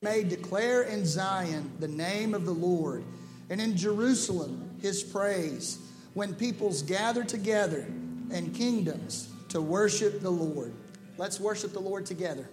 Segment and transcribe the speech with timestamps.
[0.00, 3.02] may declare in Zion the name of the Lord,
[3.50, 5.78] and in Jerusalem his praise,
[6.14, 7.80] when peoples gather together
[8.30, 10.72] and kingdoms to worship the Lord.
[11.16, 12.48] Let's worship the Lord together.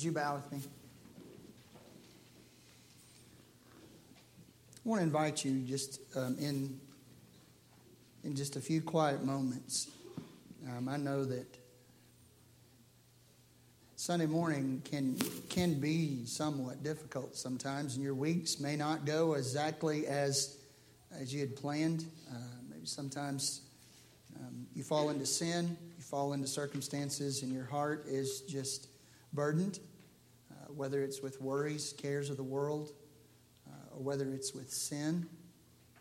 [0.00, 0.60] Would you bow with me?
[4.74, 6.80] I want to invite you just um, in
[8.24, 9.90] in just a few quiet moments.
[10.66, 11.44] Um, I know that
[13.96, 15.18] Sunday morning can
[15.50, 20.56] can be somewhat difficult sometimes, and your weeks may not go exactly as
[21.12, 22.06] as you had planned.
[22.32, 22.38] Uh,
[22.70, 23.60] maybe sometimes
[24.38, 28.86] um, you fall into sin, you fall into circumstances, and your heart is just
[29.34, 29.78] burdened,
[30.74, 32.92] whether it's with worries, cares of the world,
[33.68, 35.26] uh, or whether it's with sin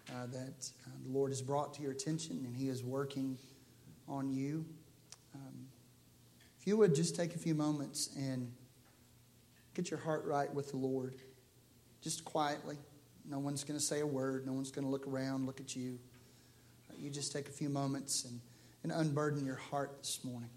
[0.09, 3.37] uh, that uh, the Lord has brought to your attention and He is working
[4.07, 4.65] on you.
[5.35, 5.67] Um,
[6.59, 8.51] if you would just take a few moments and
[9.73, 11.15] get your heart right with the Lord,
[12.01, 12.77] just quietly.
[13.29, 15.75] No one's going to say a word, no one's going to look around, look at
[15.75, 15.99] you.
[16.97, 18.41] You just take a few moments and,
[18.83, 20.49] and unburden your heart this morning.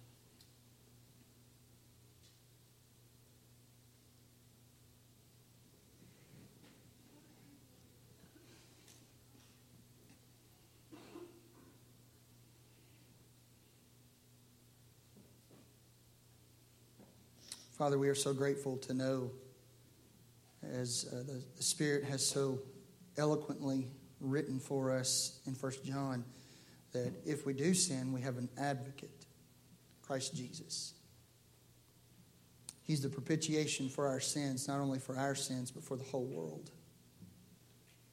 [17.82, 19.28] Father, we are so grateful to know,
[20.62, 22.60] as uh, the, the, Spirit has so
[23.18, 23.88] eloquently
[24.20, 26.24] written for us in 1 John,
[26.92, 29.26] that if we do sin, we have an advocate,
[30.00, 30.94] Christ Jesus.
[32.84, 36.26] He's the propitiation for our sins, not only for our sins, but for the whole
[36.26, 36.70] world.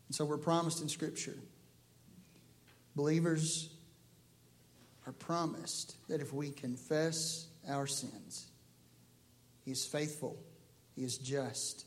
[0.08, 1.38] And so we're promised in Scripture.
[2.96, 3.70] Believers
[5.06, 8.48] are promised that if we confess our sins,
[9.70, 10.36] he is faithful,
[10.96, 11.86] He is just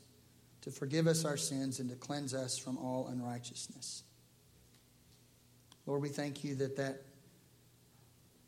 [0.61, 4.03] to forgive us our sins and to cleanse us from all unrighteousness.
[5.85, 7.01] Lord, we thank you that, that,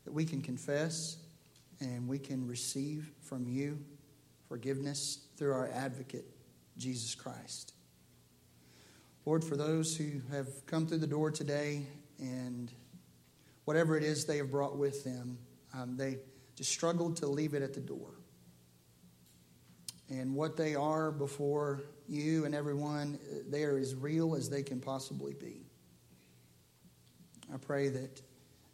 [0.06, 1.18] that we can confess
[1.80, 3.78] and we can receive from you
[4.48, 6.24] forgiveness through our advocate,
[6.78, 7.74] Jesus Christ.
[9.26, 11.84] Lord, for those who have come through the door today
[12.18, 12.72] and
[13.66, 15.36] whatever it is they have brought with them,
[15.74, 16.16] um, they
[16.54, 18.16] just struggled to leave it at the door
[20.08, 24.80] and what they are before you and everyone, they are as real as they can
[24.80, 25.66] possibly be.
[27.52, 28.20] I pray that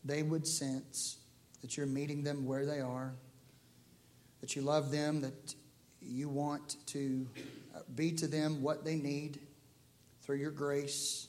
[0.05, 1.19] they would sense
[1.61, 3.15] that you're meeting them where they are,
[4.41, 5.55] that you love them, that
[6.01, 7.27] you want to
[7.75, 9.39] uh, be to them what they need
[10.23, 11.29] through your grace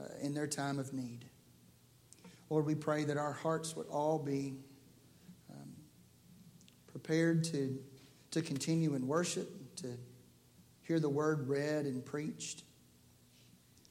[0.00, 1.24] uh, in their time of need.
[2.50, 4.54] Lord, we pray that our hearts would all be
[5.50, 5.72] um,
[6.90, 7.78] prepared to
[8.32, 9.88] to continue in worship, to
[10.82, 12.64] hear the word read and preached.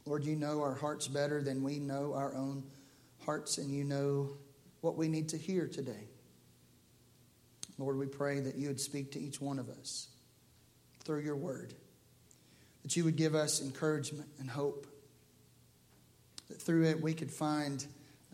[0.06, 2.64] Lord, you know our hearts better than we know our own
[3.26, 4.32] hearts, and you know
[4.82, 6.08] what we need to hear today.
[7.78, 10.08] Lord, we pray that you would speak to each one of us
[11.04, 11.74] through your word,
[12.84, 14.88] that you would give us encouragement and hope,
[16.50, 17.86] that through it we could find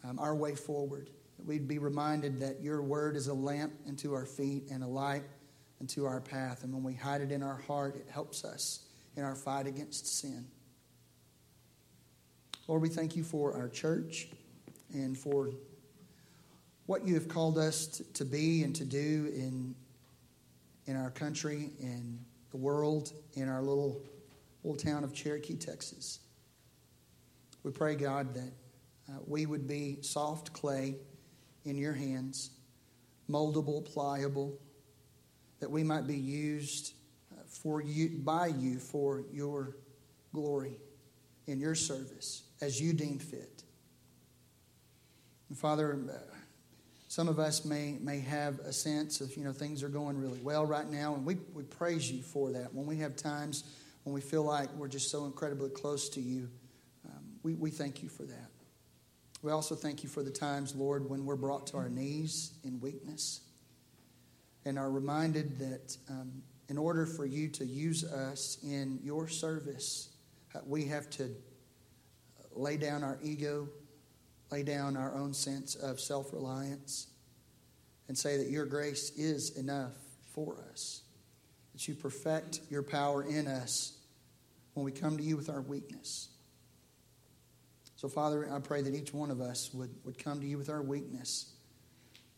[0.05, 4.13] um, our way forward, that we'd be reminded that your word is a lamp unto
[4.13, 5.23] our feet and a light
[5.79, 6.63] into our path.
[6.63, 10.19] And when we hide it in our heart, it helps us in our fight against
[10.19, 10.45] sin.
[12.67, 14.27] Lord, we thank you for our church
[14.93, 15.51] and for
[16.85, 19.75] what you have called us to be and to do in,
[20.85, 22.19] in our country, in
[22.51, 24.01] the world, in our little,
[24.63, 26.19] little town of Cherokee, Texas.
[27.63, 28.53] We pray, God, that
[29.09, 30.95] uh, we would be soft clay
[31.65, 32.51] in your hands,
[33.29, 34.57] moldable, pliable,
[35.59, 36.93] that we might be used
[37.31, 39.75] uh, for you by you for your
[40.33, 40.77] glory
[41.47, 43.63] in your service as you deem fit.
[45.49, 46.13] And Father, uh,
[47.07, 50.39] some of us may, may have a sense of, you know, things are going really
[50.41, 52.73] well right now, and we, we praise you for that.
[52.73, 53.63] When we have times
[54.03, 56.49] when we feel like we're just so incredibly close to you,
[57.05, 58.49] um, we, we thank you for that.
[59.41, 62.79] We also thank you for the times, Lord, when we're brought to our knees in
[62.79, 63.41] weakness
[64.67, 70.09] and are reminded that um, in order for you to use us in your service,
[70.53, 71.33] uh, we have to
[72.53, 73.69] lay down our ego,
[74.51, 77.07] lay down our own sense of self reliance,
[78.09, 79.93] and say that your grace is enough
[80.33, 81.03] for us.
[81.71, 83.93] That you perfect your power in us
[84.73, 86.27] when we come to you with our weakness.
[87.95, 90.69] So, Father, I pray that each one of us would, would come to you with
[90.69, 91.53] our weakness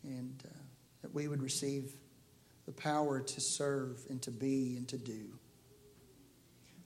[0.04, 0.58] and uh,
[1.02, 1.96] that we would receive
[2.70, 5.26] the power to serve and to be and to do.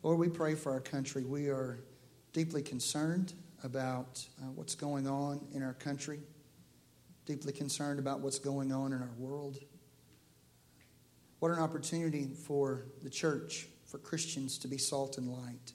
[0.01, 1.25] Lord, we pray for our country.
[1.25, 1.83] We are
[2.31, 3.33] deeply concerned
[3.65, 6.21] about uh, what's going on in our country,
[7.25, 9.57] deeply concerned about what's going on in our world.
[11.39, 15.73] What an opportunity for the church, for Christians to be salt and light.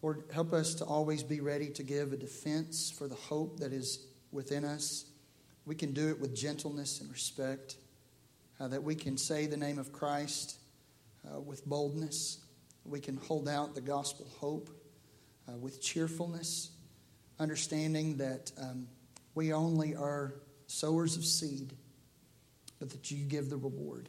[0.00, 3.72] Lord, help us to always be ready to give a defense for the hope that
[3.72, 5.06] is within us.
[5.64, 7.78] We can do it with gentleness and respect,
[8.60, 10.58] uh, that we can say the name of Christ
[11.26, 12.38] uh, with boldness.
[12.84, 14.70] We can hold out the gospel hope
[15.48, 16.70] uh, with cheerfulness,
[17.38, 18.88] understanding that um,
[19.34, 20.34] we only are
[20.66, 21.72] sowers of seed,
[22.78, 24.08] but that you give the reward.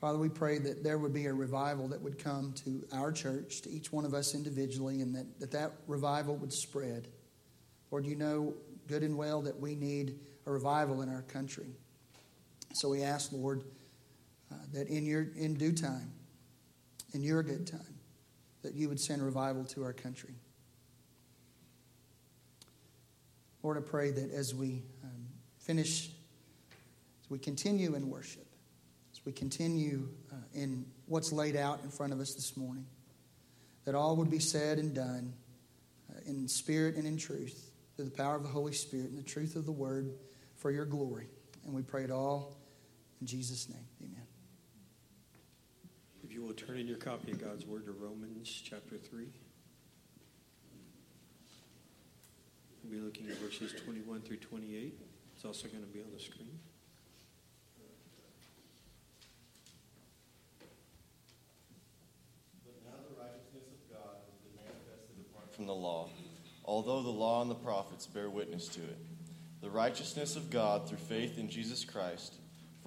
[0.00, 3.62] Father, we pray that there would be a revival that would come to our church,
[3.62, 7.08] to each one of us individually, and that that, that revival would spread.
[7.90, 8.54] Lord, you know
[8.86, 11.66] good and well that we need a revival in our country.
[12.74, 13.62] So we ask, Lord,
[14.52, 16.12] uh, that in, your, in due time,
[17.12, 17.94] in your good time,
[18.62, 20.34] that you would send revival to our country.
[23.62, 25.26] Lord, I pray that as we um,
[25.58, 26.10] finish,
[27.22, 28.46] as we continue in worship,
[29.12, 32.86] as we continue uh, in what's laid out in front of us this morning,
[33.84, 35.32] that all would be said and done
[36.10, 39.28] uh, in spirit and in truth through the power of the Holy Spirit and the
[39.28, 40.12] truth of the Word
[40.56, 41.26] for your glory.
[41.64, 42.57] And we pray it all
[43.20, 43.86] in Jesus' name.
[44.02, 44.26] Amen.
[46.22, 49.26] If you will turn in your copy of God's Word to Romans chapter 3.
[52.84, 54.98] We'll be looking at verses 21 through 28.
[55.34, 56.58] It's also going to be on the screen.
[62.64, 66.08] But now the righteousness of God has been manifested apart from the law,
[66.64, 68.98] although the law and the prophets bear witness to it.
[69.60, 72.34] The righteousness of God through faith in Jesus Christ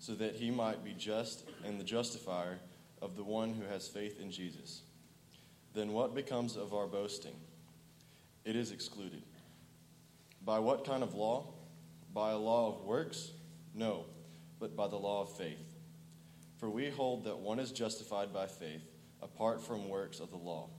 [0.00, 2.58] so that he might be just and the justifier
[3.00, 4.80] of the one who has faith in Jesus.
[5.74, 7.36] Then what becomes of our boasting?
[8.44, 9.22] It is excluded.
[10.44, 11.52] By what kind of law?
[12.14, 13.30] By a law of works?
[13.74, 14.06] No,
[14.58, 15.76] but by the law of faith.
[16.56, 18.82] For we hold that one is justified by faith
[19.22, 20.70] apart from works of the law.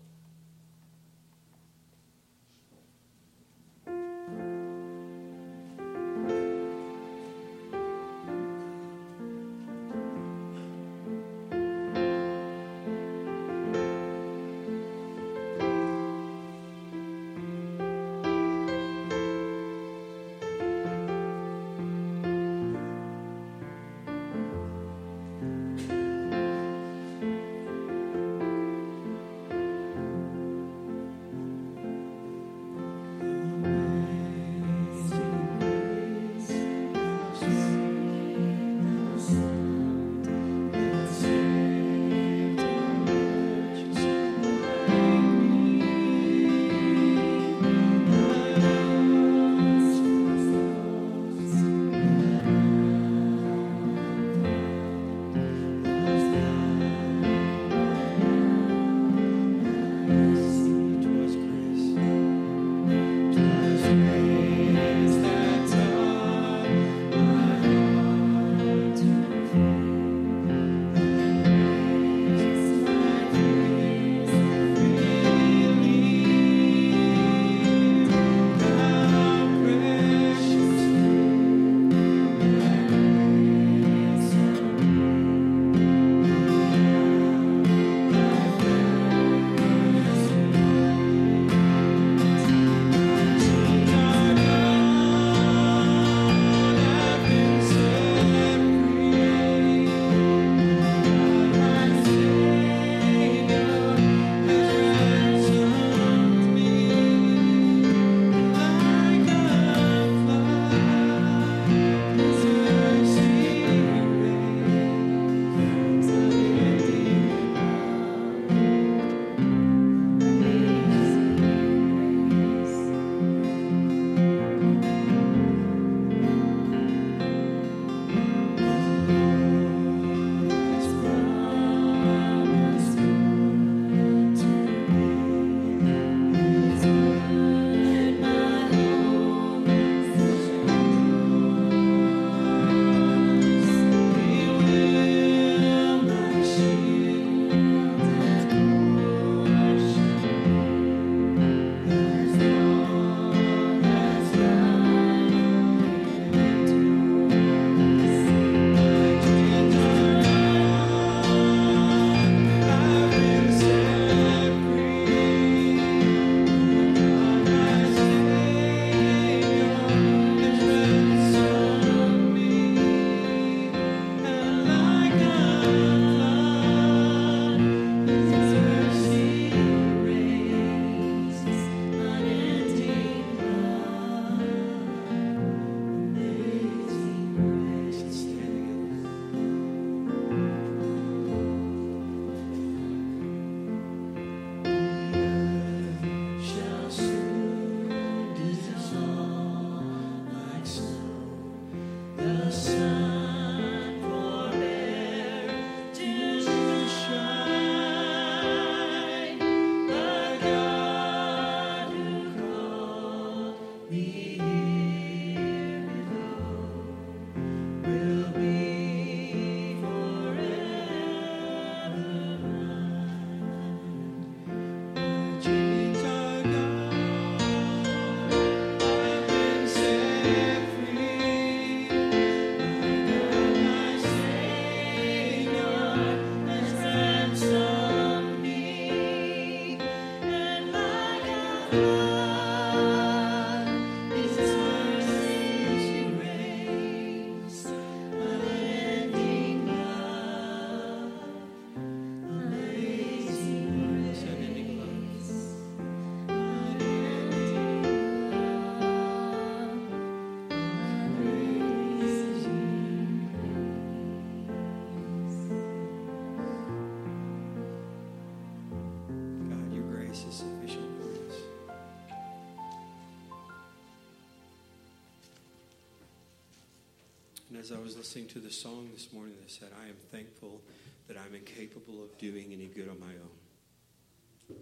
[277.71, 280.61] I was listening to the song this morning that said, I am thankful
[281.07, 284.57] that I'm incapable of doing any good on my own.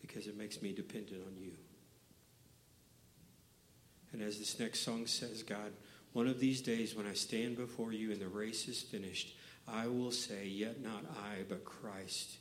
[0.00, 1.52] Because it makes me dependent on you.
[4.12, 5.72] And as this next song says, God,
[6.12, 9.86] one of these days when I stand before you and the race is finished, I
[9.86, 12.38] will say, Yet not I, but Christ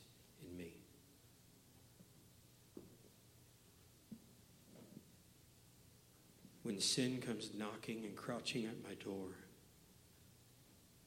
[6.68, 9.30] When sin comes knocking and crouching at my door,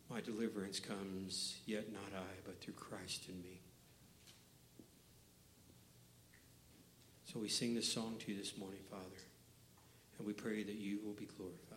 [0.09, 3.61] my deliverance comes, yet not I, but through Christ in me.
[7.31, 9.05] So we sing this song to you this morning, Father,
[10.17, 11.70] and we pray that you will be glorified.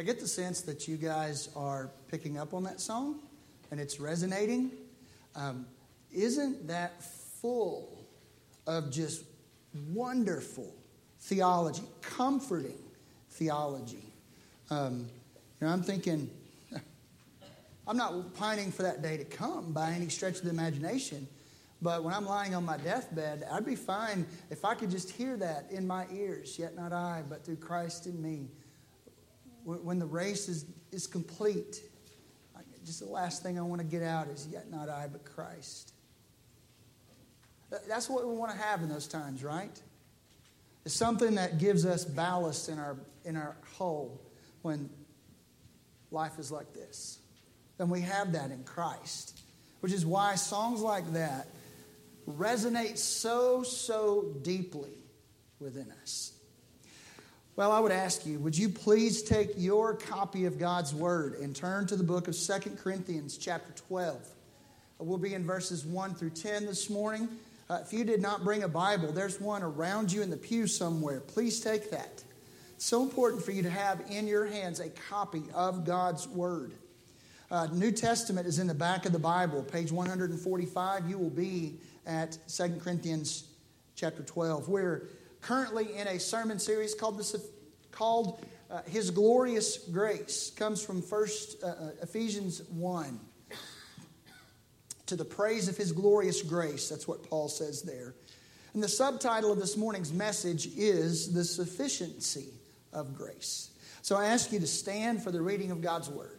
[0.00, 3.18] I get the sense that you guys are picking up on that song
[3.70, 4.70] and it's resonating.
[5.36, 5.66] Um,
[6.10, 7.98] isn't that full
[8.66, 9.24] of just
[9.90, 10.74] wonderful
[11.18, 12.78] theology, comforting
[13.32, 14.10] theology?
[14.70, 15.06] Um,
[15.60, 16.30] you know, I'm thinking,
[17.86, 21.28] I'm not pining for that day to come by any stretch of the imagination.
[21.82, 25.36] But when I'm lying on my deathbed, I'd be fine if I could just hear
[25.36, 26.58] that in my ears.
[26.58, 28.48] Yet not I, but through Christ in me.
[29.64, 31.82] When the race is, is complete,
[32.84, 35.92] just the last thing I want to get out is yet not I, but Christ.
[37.88, 39.80] That's what we want to have in those times, right?
[40.84, 44.20] It's something that gives us ballast in our, in our hull
[44.62, 44.90] when
[46.10, 47.18] life is like this.
[47.78, 49.38] And we have that in Christ,
[49.80, 51.48] which is why songs like that
[52.28, 54.92] resonate so, so deeply
[55.58, 56.32] within us.
[57.56, 61.54] Well, I would ask you, would you please take your copy of God's Word and
[61.54, 64.24] turn to the book of Second Corinthians, chapter 12.
[64.98, 67.28] We'll be in verses 1 through 10 this morning.
[67.68, 70.68] Uh, if you did not bring a Bible, there's one around you in the pew
[70.68, 71.20] somewhere.
[71.20, 72.22] Please take that.
[72.76, 76.72] It's so important for you to have in your hands a copy of God's Word.
[77.50, 81.10] Uh, New Testament is in the back of the Bible, page 145.
[81.10, 81.74] You will be
[82.06, 83.48] at 2 Corinthians
[83.96, 84.68] chapter 12.
[84.68, 85.08] We're
[85.40, 87.36] currently in a sermon series called, this,
[87.90, 90.50] called uh, His Glorious Grace.
[90.50, 93.20] comes from First uh, uh, Ephesians 1.
[95.06, 96.88] To the praise of His glorious grace.
[96.88, 98.14] That's what Paul says there.
[98.74, 102.52] And the subtitle of this morning's message is The Sufficiency
[102.92, 103.70] of Grace.
[104.02, 106.38] So I ask you to stand for the reading of God's Word.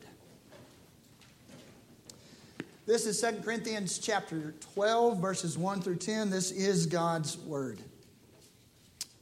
[2.86, 6.30] This is 2 Corinthians chapter 12, verses 1 through 10.
[6.30, 7.82] This is God's Word.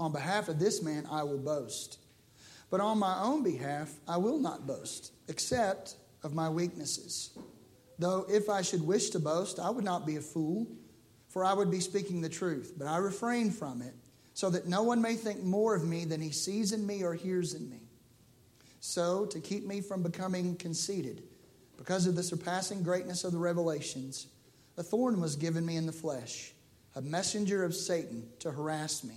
[0.00, 1.98] On behalf of this man, I will boast.
[2.70, 7.38] But on my own behalf, I will not boast, except of my weaknesses.
[7.98, 10.66] Though if I should wish to boast, I would not be a fool,
[11.28, 12.72] for I would be speaking the truth.
[12.78, 13.94] But I refrain from it,
[14.32, 17.12] so that no one may think more of me than he sees in me or
[17.12, 17.82] hears in me.
[18.80, 21.24] So, to keep me from becoming conceited,
[21.76, 24.28] because of the surpassing greatness of the revelations,
[24.78, 26.54] a thorn was given me in the flesh,
[26.94, 29.16] a messenger of Satan to harass me,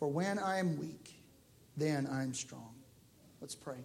[0.00, 1.14] For when I am weak,
[1.76, 2.74] then I am strong.
[3.40, 3.78] Let's pray.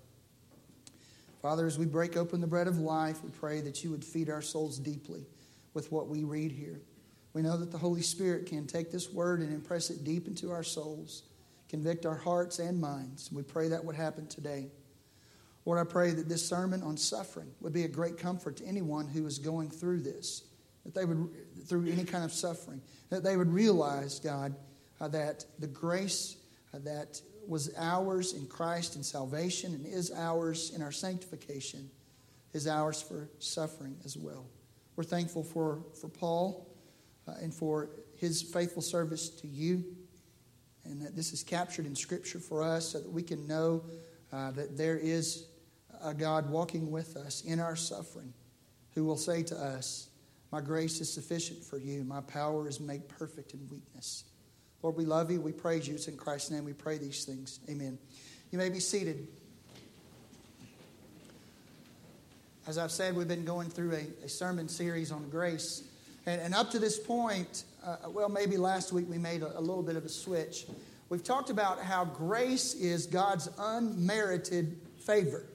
[1.44, 4.32] Father, as we break open the bread of life, we pray that you would feed
[4.32, 5.28] our souls deeply
[5.76, 6.82] with what we read here.
[7.34, 10.50] We know that the Holy Spirit can take this word and impress it deep into
[10.50, 11.22] our souls
[11.70, 13.32] convict our hearts and minds.
[13.32, 14.68] We pray that would happen today.
[15.66, 19.08] Lord, I pray that this sermon on suffering would be a great comfort to anyone
[19.08, 20.44] who is going through this,
[20.86, 21.30] that they would,
[21.68, 24.56] through any kind of suffering, that they would realize, God,
[25.00, 26.38] that the grace
[26.74, 31.90] uh, that was ours in Christ in salvation and is ours in our sanctification
[32.54, 34.46] is ours for suffering as well.
[34.96, 36.68] We're thankful for, for Paul
[37.28, 39.84] uh, and for his faithful service to you
[40.86, 43.84] and that this is captured in Scripture for us so that we can know
[44.32, 45.48] uh, that there is
[46.04, 48.34] a God walking with us in our suffering
[48.94, 50.10] who will say to us,
[50.52, 54.26] My grace is sufficient for you, my power is made perfect in weakness.
[54.86, 55.42] Lord, we love you.
[55.42, 55.96] We praise you.
[55.96, 57.60] It's in Christ's name we pray these things.
[57.68, 57.98] Amen.
[58.52, 59.28] You may be seated.
[62.68, 65.86] As I've said, we've been going through a, a sermon series on grace.
[66.28, 69.60] And, and up to this point, uh, well, maybe last week we made a, a
[69.60, 70.68] little bit of a switch.
[71.10, 75.48] We've talked about how grace is God's unmerited favor.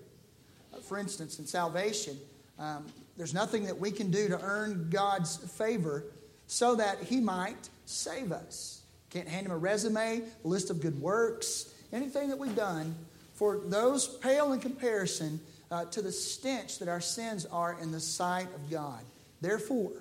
[0.74, 2.18] Uh, for instance, in salvation,
[2.59, 2.85] um,
[3.16, 6.07] there's nothing that we can do to earn God's favor
[6.49, 8.80] so that He might save us.
[9.11, 12.94] Can't hand Him a resume, a list of good works, anything that we've done.
[13.34, 15.40] For those pale in comparison
[15.70, 19.00] uh, to the stench that our sins are in the sight of God.
[19.40, 19.92] Therefore,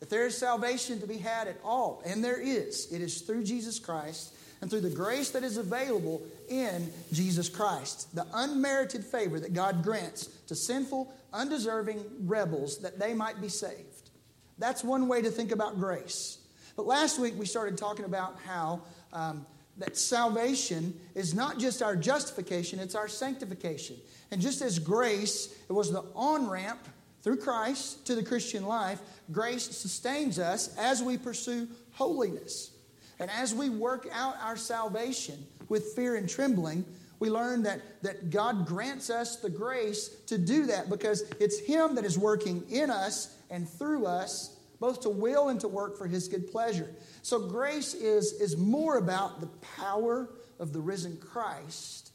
[0.00, 3.44] if there is salvation to be had at all, and there is, it is through
[3.44, 8.14] Jesus Christ and through the grace that is available in Jesus Christ.
[8.14, 14.10] The unmerited favor that God grants to sinful, undeserving rebels that they might be saved.
[14.58, 16.37] That's one way to think about grace.
[16.78, 19.44] But last week we started talking about how um,
[19.78, 23.96] that salvation is not just our justification, it's our sanctification.
[24.30, 26.78] And just as grace, it was the on ramp
[27.22, 29.00] through Christ to the Christian life,
[29.32, 32.70] grace sustains us as we pursue holiness.
[33.18, 36.84] And as we work out our salvation with fear and trembling,
[37.18, 41.96] we learn that, that God grants us the grace to do that because it's Him
[41.96, 46.06] that is working in us and through us, both to will and to work for
[46.06, 46.88] His good pleasure.
[47.22, 52.12] So grace is, is more about the power of the risen Christ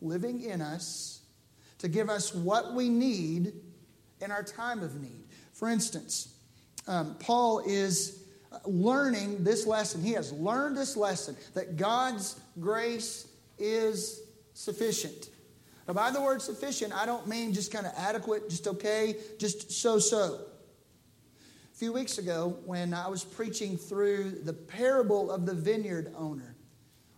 [0.00, 1.20] living in us
[1.78, 3.52] to give us what we need
[4.20, 5.24] in our time of need.
[5.52, 6.34] For instance,
[6.86, 8.22] um, Paul is
[8.64, 10.02] learning this lesson.
[10.02, 14.22] He has learned this lesson that God's grace is
[14.54, 15.30] sufficient.
[15.86, 19.72] Now, by the word sufficient, I don't mean just kind of adequate, just okay, just
[19.72, 20.40] so so.
[21.80, 26.54] Few weeks ago, when I was preaching through the parable of the vineyard owner,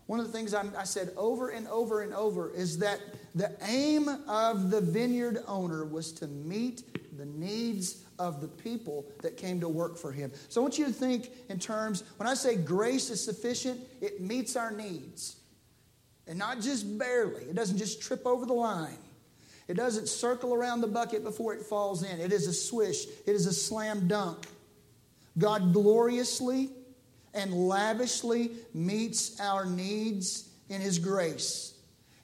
[0.07, 3.01] one of the things I, I said over and over and over is that
[3.35, 6.85] the aim of the vineyard owner was to meet
[7.19, 10.31] the needs of the people that came to work for him.
[10.49, 14.21] So I want you to think in terms, when I say grace is sufficient, it
[14.21, 15.39] meets our needs.
[16.29, 18.99] And not just barely, it doesn't just trip over the line.
[19.69, 22.21] It doesn't circle around the bucket before it falls in.
[22.21, 24.47] It is a swish, it is a slam dunk.
[25.39, 26.71] God gloriously
[27.35, 31.75] and lavishly meets our needs in His grace.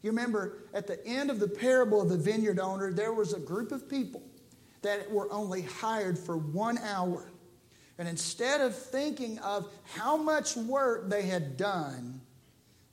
[0.02, 3.40] You remember at the end of the parable of the vineyard owner, there was a
[3.40, 4.22] group of people
[4.82, 7.30] that were only hired for one hour.
[7.98, 12.20] And instead of thinking of how much work they had done,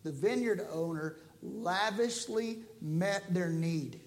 [0.04, 4.00] the vineyard owner lavishly met their need.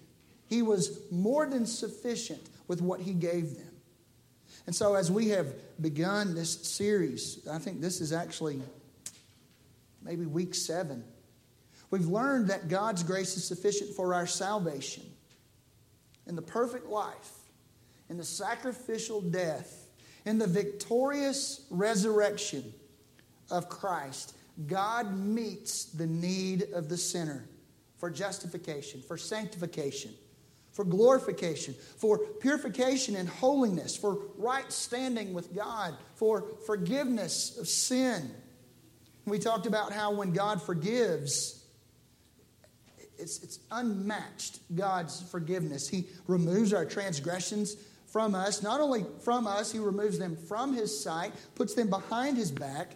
[0.47, 3.68] He was more than sufficient with what he gave them.
[4.69, 8.61] And so, as we have begun this series, I think this is actually
[10.03, 11.03] maybe week seven.
[11.89, 15.01] We've learned that God's grace is sufficient for our salvation
[16.27, 17.31] in the perfect life
[18.09, 19.87] in the sacrificial death,
[20.25, 22.71] in the victorious resurrection
[23.49, 27.49] of Christ, God meets the need of the sinner
[27.97, 30.13] for justification, for sanctification,
[30.79, 38.31] for glorification, for purification and holiness, for right standing with God, for forgiveness of sin.
[39.25, 41.65] We talked about how when God forgives,
[43.17, 45.89] it's, it's unmatched, God's forgiveness.
[45.89, 47.75] He removes our transgressions
[48.07, 48.63] from us.
[48.63, 52.95] Not only from us, He removes them from His sight, puts them behind His back.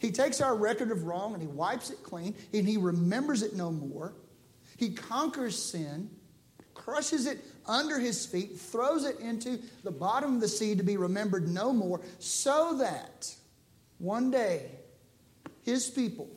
[0.00, 3.54] He takes our record of wrong and He wipes it clean, and He remembers it
[3.54, 4.16] no more.
[4.76, 6.10] He conquers sin,
[6.84, 10.96] crushes it under His feet, throws it into the bottom of the sea to be
[10.96, 13.34] remembered no more, so that
[13.98, 14.70] one day
[15.62, 16.28] His people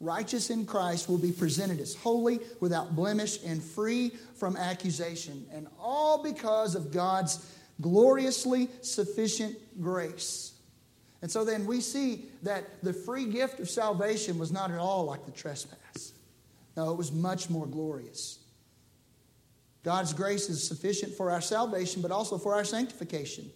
[0.00, 5.46] righteous in Christ, will be presented as holy, without blemish, and free from accusation.
[5.52, 7.46] And all because of God's
[7.80, 10.52] gloriously sufficient grace.
[11.22, 15.04] And so then we see that the free gift of salvation was not at all
[15.04, 16.12] like the trespass.
[16.76, 18.38] No, it was much more glorious.
[19.82, 23.50] God's grace is sufficient for our salvation, but also for our sanctification.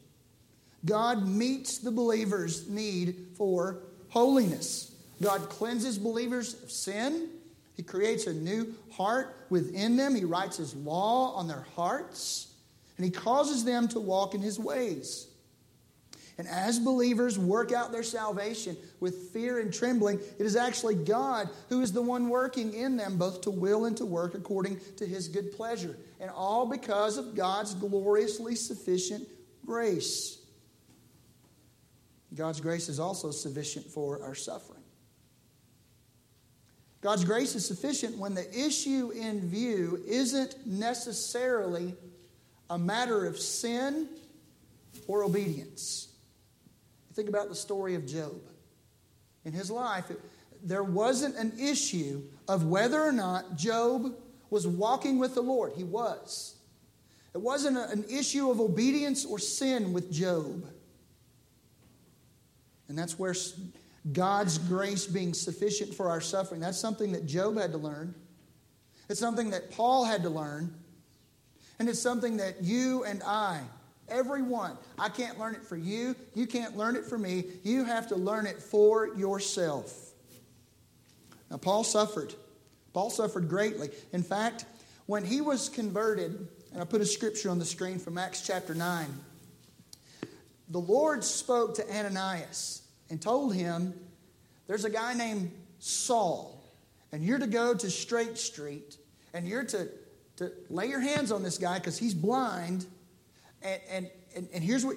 [0.84, 4.94] God meets the believer's need for holiness.
[5.22, 7.28] God cleanses believers of sin.
[7.76, 10.14] He creates a new heart within them.
[10.14, 12.52] He writes His law on their hearts.
[12.96, 15.26] And He causes them to walk in His ways.
[16.36, 21.48] And as believers work out their salvation with fear and trembling, it is actually God
[21.68, 25.06] who is the one working in them, both to will and to work according to
[25.06, 25.96] His good pleasure.
[26.20, 29.28] And all because of God's gloriously sufficient
[29.64, 30.38] grace.
[32.34, 34.82] God's grace is also sufficient for our suffering.
[37.00, 41.94] God's grace is sufficient when the issue in view isn't necessarily
[42.70, 44.08] a matter of sin
[45.06, 46.13] or obedience.
[47.14, 48.40] Think about the story of Job.
[49.44, 50.10] In his life,
[50.62, 54.14] there wasn't an issue of whether or not Job
[54.50, 55.72] was walking with the Lord.
[55.76, 56.56] He was.
[57.34, 60.66] It wasn't an issue of obedience or sin with Job.
[62.88, 63.34] And that's where
[64.12, 66.60] God's grace being sufficient for our suffering.
[66.60, 68.14] That's something that Job had to learn.
[69.08, 70.74] It's something that Paul had to learn.
[71.78, 73.60] And it's something that you and I,
[74.08, 76.14] everyone, I can't learn it for you.
[76.34, 77.44] You can't learn it for me.
[77.62, 80.12] You have to learn it for yourself.
[81.50, 82.34] Now, Paul suffered.
[82.92, 83.90] Paul suffered greatly.
[84.12, 84.64] In fact,
[85.06, 88.74] when he was converted, and I put a scripture on the screen from Acts chapter
[88.74, 89.06] 9,
[90.68, 93.94] the Lord spoke to Ananias and told him,
[94.66, 96.62] There's a guy named Saul,
[97.12, 98.96] and you're to go to Straight Street,
[99.34, 99.88] and you're to,
[100.36, 102.86] to lay your hands on this guy because he's blind.
[103.64, 104.96] And, and, and, and here's what,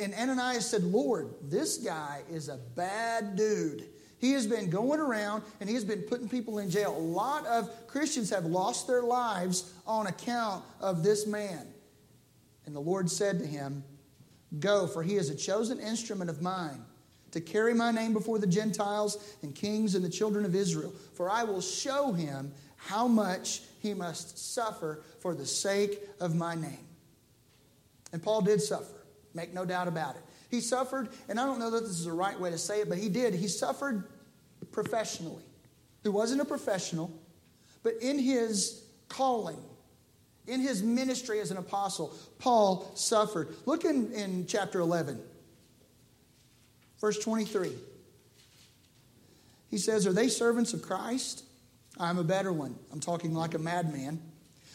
[0.00, 3.84] and Ananias said, Lord, this guy is a bad dude.
[4.18, 6.96] He has been going around and he has been putting people in jail.
[6.96, 11.66] A lot of Christians have lost their lives on account of this man.
[12.66, 13.84] And the Lord said to him,
[14.58, 16.82] Go, for he is a chosen instrument of mine
[17.30, 20.92] to carry my name before the Gentiles and kings and the children of Israel.
[21.14, 26.54] For I will show him how much he must suffer for the sake of my
[26.54, 26.87] name.
[28.12, 29.04] And Paul did suffer,
[29.34, 30.22] make no doubt about it.
[30.50, 32.88] He suffered, and I don't know that this is the right way to say it,
[32.88, 33.34] but he did.
[33.34, 34.04] He suffered
[34.72, 35.42] professionally.
[36.02, 37.12] He wasn't a professional,
[37.82, 39.58] but in his calling,
[40.46, 43.54] in his ministry as an apostle, Paul suffered.
[43.66, 45.20] Look in, in chapter 11,
[47.00, 47.72] verse 23.
[49.70, 51.44] He says, Are they servants of Christ?
[52.00, 52.76] I'm a better one.
[52.92, 54.20] I'm talking like a madman.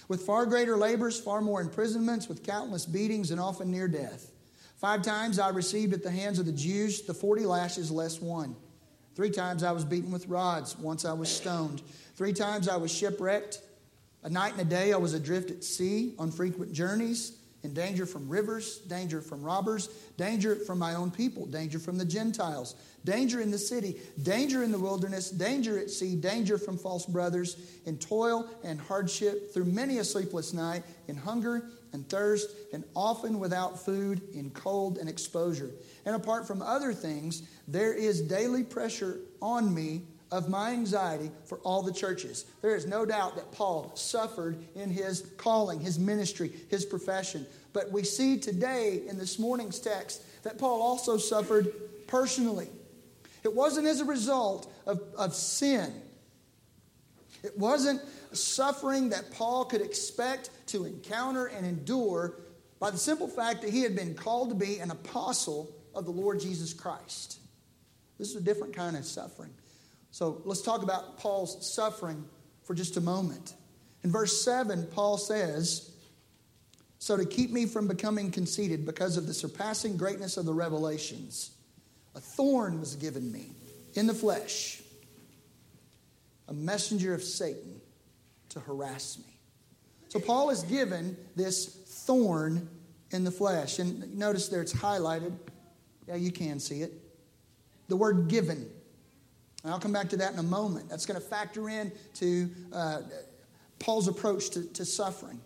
[0.07, 4.31] With far greater labors, far more imprisonments, with countless beatings, and often near death.
[4.77, 8.55] Five times I received at the hands of the Jews the 40 lashes less one.
[9.15, 10.77] Three times I was beaten with rods.
[10.77, 11.81] Once I was stoned.
[12.15, 13.61] Three times I was shipwrecked.
[14.23, 17.33] A night and a day I was adrift at sea on frequent journeys,
[17.63, 19.87] in danger from rivers, danger from robbers,
[20.17, 24.71] danger from my own people, danger from the Gentiles, danger in the city, danger in
[24.71, 29.97] the wilderness, danger at sea, danger from false brothers, in toil and hardship, through many
[29.99, 35.71] a sleepless night, in hunger and thirst, and often without food, in cold and exposure.
[36.05, 40.01] And apart from other things, there is daily pressure on me
[40.33, 42.45] of my anxiety for all the churches.
[42.63, 47.45] There is no doubt that Paul suffered in his calling, his ministry, his profession.
[47.71, 51.71] But we see today in this morning's text that Paul also suffered
[52.07, 52.67] personally.
[53.43, 55.93] It wasn't as a result of, of sin.
[57.43, 62.39] It wasn't suffering that Paul could expect to encounter and endure
[62.79, 66.11] by the simple fact that he had been called to be an apostle of the
[66.11, 67.37] Lord Jesus Christ.
[68.17, 69.51] This is a different kind of suffering.
[70.13, 72.23] So let's talk about Paul's suffering
[72.61, 73.55] for just a moment.
[74.03, 75.91] In verse 7, Paul says,
[76.99, 81.49] So to keep me from becoming conceited because of the surpassing greatness of the revelations,
[82.13, 83.53] a thorn was given me
[83.95, 84.83] in the flesh,
[86.47, 87.81] a messenger of Satan
[88.49, 89.39] to harass me.
[90.09, 92.69] So Paul is given this thorn
[93.09, 93.79] in the flesh.
[93.79, 95.33] And notice there it's highlighted.
[96.07, 96.93] Yeah, you can see it.
[97.87, 98.69] The word given.
[99.63, 100.89] And I'll come back to that in a moment.
[100.89, 103.01] That's going to factor in to uh,
[103.79, 105.39] Paul's approach to, to suffering.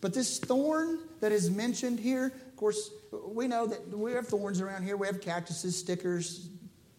[0.00, 2.90] But this thorn that is mentioned here, of course,
[3.28, 4.96] we know that we have thorns around here.
[4.96, 6.48] We have cactuses, stickers,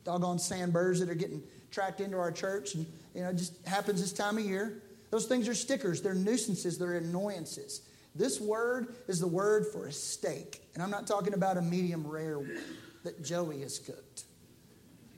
[0.03, 2.75] doggone sandburrs that are getting tracked into our church.
[2.75, 4.81] And, you know, it just happens this time of year.
[5.09, 7.81] Those things are stickers, they're nuisances, they're annoyances.
[8.15, 10.61] This word is the word for a steak.
[10.73, 12.59] And I'm not talking about a medium rare one
[13.03, 14.23] that Joey has cooked.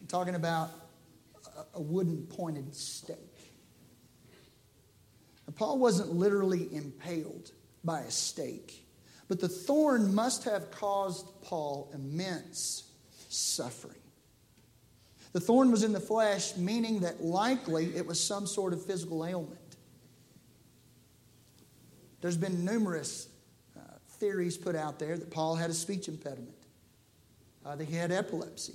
[0.01, 0.69] I'm talking about
[1.73, 3.17] a wooden pointed stake.
[5.47, 7.51] Now, Paul wasn't literally impaled
[7.83, 8.85] by a stake,
[9.27, 12.83] but the thorn must have caused Paul immense
[13.29, 13.95] suffering.
[15.31, 19.25] The thorn was in the flesh, meaning that likely it was some sort of physical
[19.25, 19.59] ailment.
[22.21, 23.29] There's been numerous
[23.77, 23.81] uh,
[24.17, 26.57] theories put out there that Paul had a speech impediment,
[27.65, 28.73] uh, that he had epilepsy,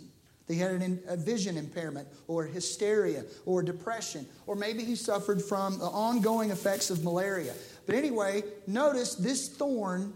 [0.49, 5.79] he had an, a vision impairment, or hysteria, or depression, or maybe he suffered from
[5.79, 7.55] the ongoing effects of malaria.
[7.87, 10.13] But anyway, notice this thorn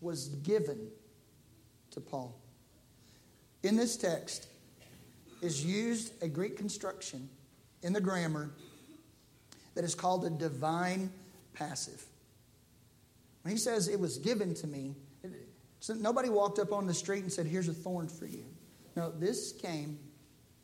[0.00, 0.88] was given
[1.90, 2.38] to Paul.
[3.64, 4.46] In this text
[5.42, 7.28] is used a Greek construction
[7.82, 8.50] in the grammar
[9.74, 11.10] that is called a divine
[11.52, 12.04] passive.
[13.42, 14.94] When he says it was given to me,
[15.80, 18.44] so nobody walked up on the street and said, Here's a thorn for you.
[18.96, 19.98] No, this came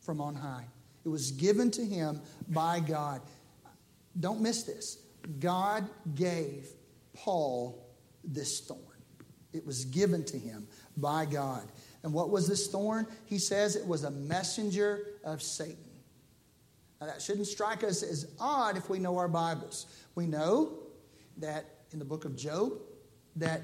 [0.01, 0.67] from on high.
[1.05, 3.23] It was given to him by God.
[4.19, 4.99] Don't miss this.
[5.39, 6.69] God gave
[7.15, 7.87] Paul
[8.25, 8.81] this thorn.
[9.53, 11.65] It was given to him by God.
[12.03, 13.07] And what was this thorn?
[13.27, 15.77] He says it was a messenger of Satan.
[17.01, 19.87] Now, that shouldn't strike us as odd if we know our Bibles.
[20.15, 20.79] We know
[21.39, 22.73] that in the book of Job
[23.37, 23.63] that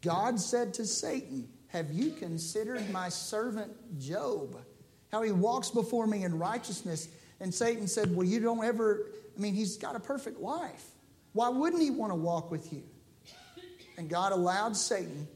[0.00, 4.56] God said to Satan, Have you considered my servant Job?
[5.12, 7.08] How he walks before me in righteousness.
[7.40, 9.06] And Satan said, Well, you don't ever,
[9.36, 10.84] I mean, he's got a perfect wife.
[11.32, 12.82] Why wouldn't he want to walk with you?
[13.96, 15.28] And God allowed Satan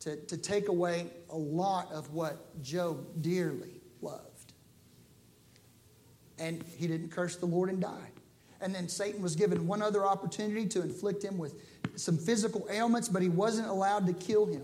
[0.00, 4.52] to, to take away a lot of what Job dearly loved.
[6.38, 8.10] And he didn't curse the Lord and die.
[8.60, 11.54] And then Satan was given one other opportunity to inflict him with
[11.96, 14.62] some physical ailments, but he wasn't allowed to kill him.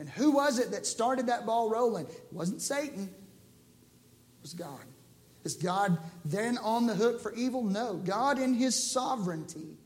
[0.00, 2.06] And who was it that started that ball rolling?
[2.06, 4.80] It wasn't Satan, it was God.
[5.44, 7.62] Is God then on the hook for evil?
[7.62, 7.96] No.
[7.96, 9.76] God, in his sovereignty,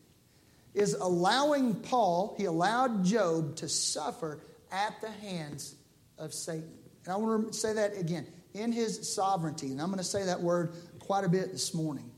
[0.73, 4.41] is allowing Paul, he allowed Job to suffer
[4.71, 5.75] at the hands
[6.17, 6.73] of Satan.
[7.05, 9.73] And I want to say that again in his sovereignty.
[9.73, 12.09] And I'm going to say that word quite a bit this morning.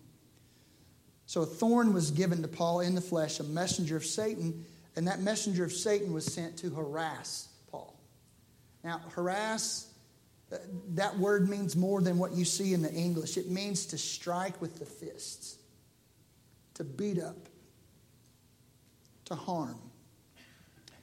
[1.25, 4.67] So a thorn was given to Paul in the flesh, a messenger of Satan,
[4.97, 7.46] and that messenger of Satan was sent to harass.
[8.87, 9.89] Now, harass,
[10.53, 10.59] uh,
[10.91, 13.37] that word means more than what you see in the English.
[13.37, 15.59] It means to strike with the fists,
[16.75, 17.49] to beat up,
[19.25, 19.81] to harm.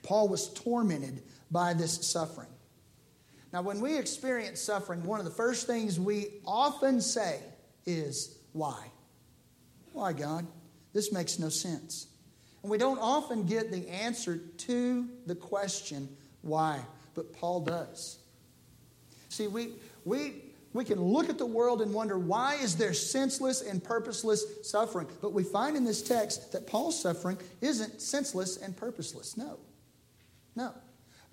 [0.01, 2.47] Paul was tormented by this suffering.
[3.51, 7.41] Now, when we experience suffering, one of the first things we often say
[7.85, 8.81] is, Why?
[9.91, 10.47] Why, God?
[10.93, 12.07] This makes no sense.
[12.61, 16.07] And we don't often get the answer to the question,
[16.43, 16.79] Why?
[17.15, 18.19] But Paul does.
[19.29, 19.69] See, we,
[20.05, 20.35] we,
[20.73, 25.07] we can look at the world and wonder why is there senseless and purposeless suffering?
[25.21, 29.37] But we find in this text that paul's suffering isn't senseless and purposeless.
[29.37, 29.59] No.
[30.55, 30.73] No.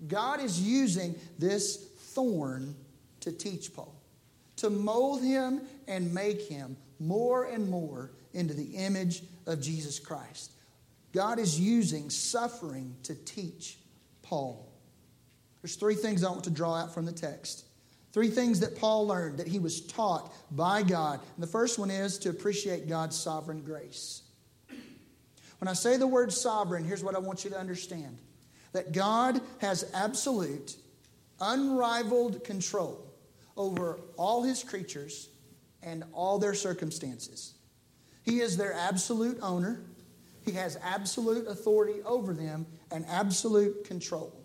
[0.07, 2.75] God is using this thorn
[3.21, 3.95] to teach paul
[4.57, 10.51] to mold him and make him more and more into the image of jesus christ.
[11.13, 13.77] God is using suffering to teach
[14.21, 14.70] paul
[15.61, 17.65] there's three things i want to draw out from the text
[18.13, 21.21] Three things that Paul learned that he was taught by God.
[21.35, 24.23] And the first one is to appreciate God's sovereign grace.
[25.59, 28.17] When I say the word sovereign, here's what I want you to understand
[28.73, 30.75] that God has absolute,
[31.39, 33.05] unrivaled control
[33.57, 35.29] over all his creatures
[35.83, 37.53] and all their circumstances.
[38.23, 39.83] He is their absolute owner,
[40.43, 44.40] he has absolute authority over them and absolute control.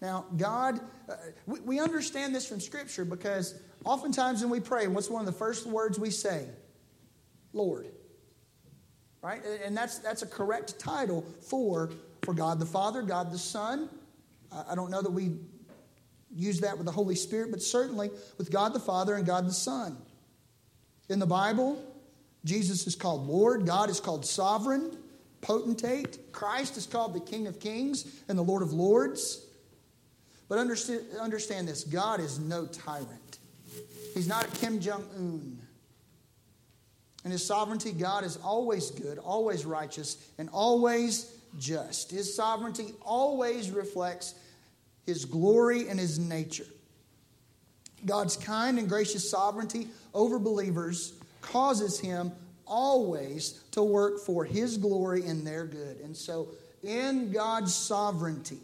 [0.00, 1.14] Now, God, uh,
[1.46, 5.38] we, we understand this from Scripture because oftentimes when we pray, what's one of the
[5.38, 6.46] first words we say?
[7.52, 7.86] Lord.
[9.22, 9.42] Right?
[9.64, 11.90] And that's, that's a correct title for,
[12.22, 13.90] for God the Father, God the Son.
[14.50, 15.36] I don't know that we
[16.34, 19.52] use that with the Holy Spirit, but certainly with God the Father and God the
[19.52, 19.96] Son.
[21.08, 21.84] In the Bible,
[22.44, 24.96] Jesus is called Lord, God is called sovereign,
[25.40, 29.44] potentate, Christ is called the King of Kings and the Lord of Lords.
[30.50, 33.38] But understand, understand this God is no tyrant,
[34.12, 35.58] He's not a Kim Jong un.
[37.24, 42.10] In His sovereignty, God is always good, always righteous, and always just.
[42.10, 44.34] His sovereignty always reflects
[45.06, 46.66] His glory and His nature.
[48.04, 52.32] God's kind and gracious sovereignty over believers causes Him
[52.66, 56.00] always to work for His glory and their good.
[56.00, 56.48] And so,
[56.82, 58.58] in God's sovereignty,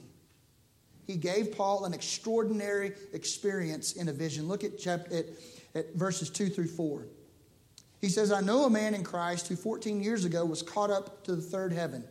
[1.07, 4.49] he gave Paul an extraordinary experience in a vision.
[4.49, 5.27] Look at, chapter, at,
[5.75, 7.07] at verses 2 through 4.
[8.01, 11.25] He says, I know a man in Christ who 14 years ago was caught up
[11.25, 12.05] to the third heaven.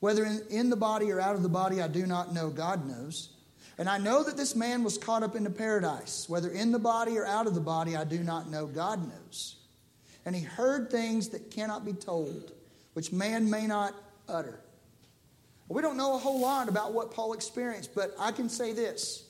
[0.00, 2.50] Whether in, in the body or out of the body, I do not know.
[2.50, 3.30] God knows.
[3.78, 6.28] And I know that this man was caught up into paradise.
[6.28, 8.66] Whether in the body or out of the body, I do not know.
[8.66, 9.56] God knows.
[10.24, 12.52] And he heard things that cannot be told,
[12.94, 13.94] which man may not
[14.28, 14.60] utter.
[15.72, 19.24] We don't know a whole lot about what Paul experienced, but I can say this.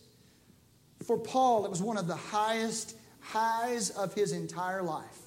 [1.04, 5.18] For Paul, it was one of the highest highs of his entire life.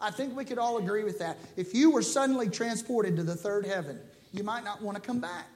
[0.00, 1.38] I think we could all agree with that.
[1.56, 3.98] If you were suddenly transported to the third heaven,
[4.32, 5.48] you might not want to come back.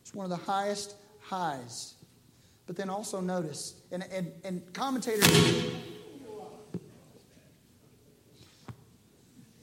[0.00, 1.94] It's one of the highest highs.
[2.66, 5.30] But then also notice, and, and, and commentators.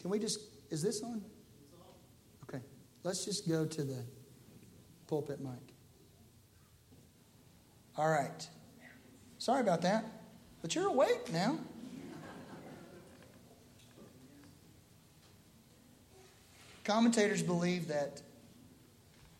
[0.02, 0.39] Can we just,
[0.70, 1.24] is this on?
[3.04, 4.04] Let's just go to the
[5.08, 5.52] pulpit mic.
[7.97, 8.47] All right.
[9.38, 10.06] Sorry about that,
[10.62, 11.58] but you're awake now.
[16.84, 18.22] Commentators believe that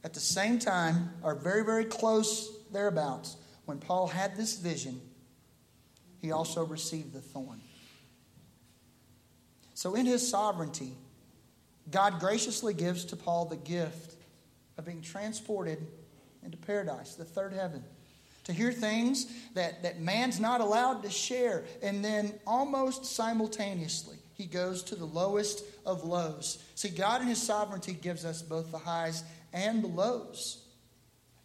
[0.04, 5.00] at the same time, or very, very close thereabouts, when Paul had this vision,
[6.22, 7.62] he also received the thorn.
[9.74, 10.96] So, in his sovereignty,
[11.92, 14.16] God graciously gives to Paul the gift
[14.78, 15.86] of being transported
[16.44, 17.84] into paradise, the third heaven,
[18.46, 21.64] to hear things that, that man's not allowed to share.
[21.84, 26.64] And then almost simultaneously, he goes to the lowest of lows.
[26.76, 29.24] See, God in his sovereignty gives us both the highs
[29.54, 30.64] and the lows.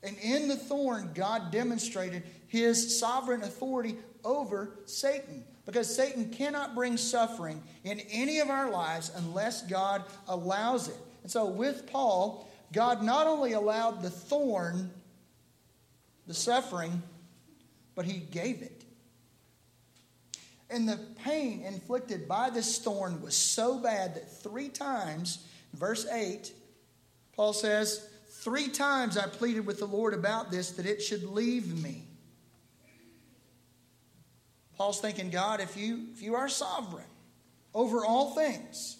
[0.02, 5.44] And in the thorn, God demonstrated his sovereign authority over Satan.
[5.66, 10.96] Because Satan cannot bring suffering in any of our lives unless God allows it.
[11.24, 14.92] And so with Paul, God not only allowed the thorn,
[16.28, 17.02] the suffering,
[17.96, 18.84] but he gave it.
[20.70, 25.44] And the pain inflicted by this thorn was so bad that three times,
[25.74, 26.52] verse 8,
[27.34, 31.82] Paul says, Three times I pleaded with the Lord about this, that it should leave
[31.82, 32.05] me.
[34.76, 37.06] Paul's thinking, God, if you, if you are sovereign
[37.74, 38.98] over all things,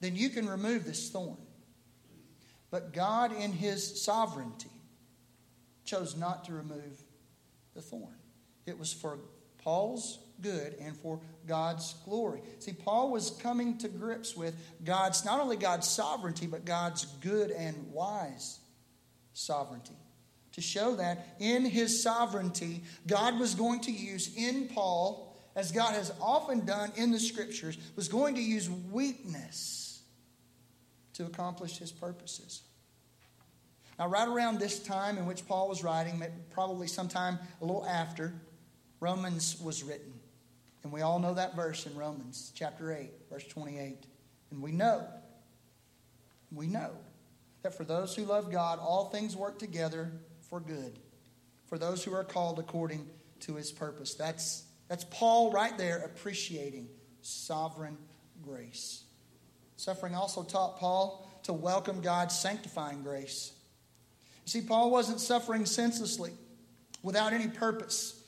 [0.00, 1.38] then you can remove this thorn.
[2.70, 4.70] But God, in his sovereignty,
[5.84, 7.02] chose not to remove
[7.74, 8.14] the thorn.
[8.66, 9.18] It was for
[9.62, 12.40] Paul's good and for God's glory.
[12.58, 14.54] See, Paul was coming to grips with
[14.84, 18.60] God's, not only God's sovereignty, but God's good and wise
[19.32, 19.96] sovereignty
[20.52, 25.94] to show that in his sovereignty, God was going to use in Paul, as God
[25.94, 30.02] has often done in the scriptures, was going to use weakness
[31.14, 32.62] to accomplish his purposes.
[33.98, 38.32] Now, right around this time in which Paul was writing, probably sometime a little after,
[38.98, 40.12] Romans was written.
[40.82, 43.98] And we all know that verse in Romans chapter 8, verse 28.
[44.50, 45.06] And we know,
[46.50, 46.92] we know
[47.62, 50.10] that for those who love God, all things work together
[50.50, 50.98] for good
[51.66, 54.14] for those who are called according to his purpose.
[54.14, 56.88] That's, that's Paul right there appreciating
[57.22, 57.96] sovereign
[58.42, 59.04] grace.
[59.76, 63.52] Suffering also taught Paul to welcome God's sanctifying grace.
[64.44, 66.32] You see, Paul wasn't suffering senselessly
[67.02, 68.20] without any purpose.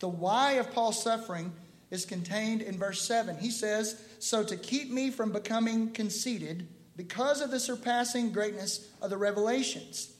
[0.00, 1.52] The why of Paul's suffering
[1.90, 3.36] is contained in verse 7.
[3.36, 9.10] He says, So to keep me from becoming conceited because of the surpassing greatness of
[9.10, 10.12] the revelations.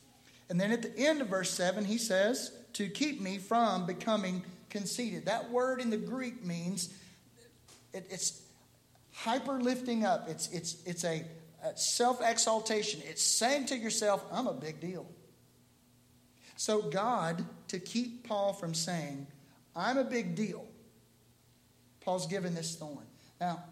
[0.53, 4.45] And then at the end of verse 7, he says, to keep me from becoming
[4.69, 5.25] conceited.
[5.25, 6.93] That word in the Greek means
[7.95, 8.43] it, it's
[9.15, 11.25] hyper lifting up, it's, it's, it's a,
[11.65, 13.01] a self exaltation.
[13.03, 15.07] It's saying to yourself, I'm a big deal.
[16.57, 19.27] So, God, to keep Paul from saying,
[19.75, 20.67] I'm a big deal,
[22.03, 23.07] Paul's given this thorn.
[23.41, 23.65] Now,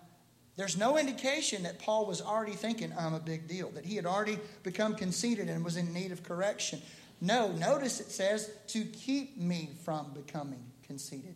[0.56, 4.06] there's no indication that Paul was already thinking, I'm a big deal, that he had
[4.06, 6.82] already become conceited and was in need of correction.
[7.20, 11.34] No, notice it says, to keep me from becoming conceited.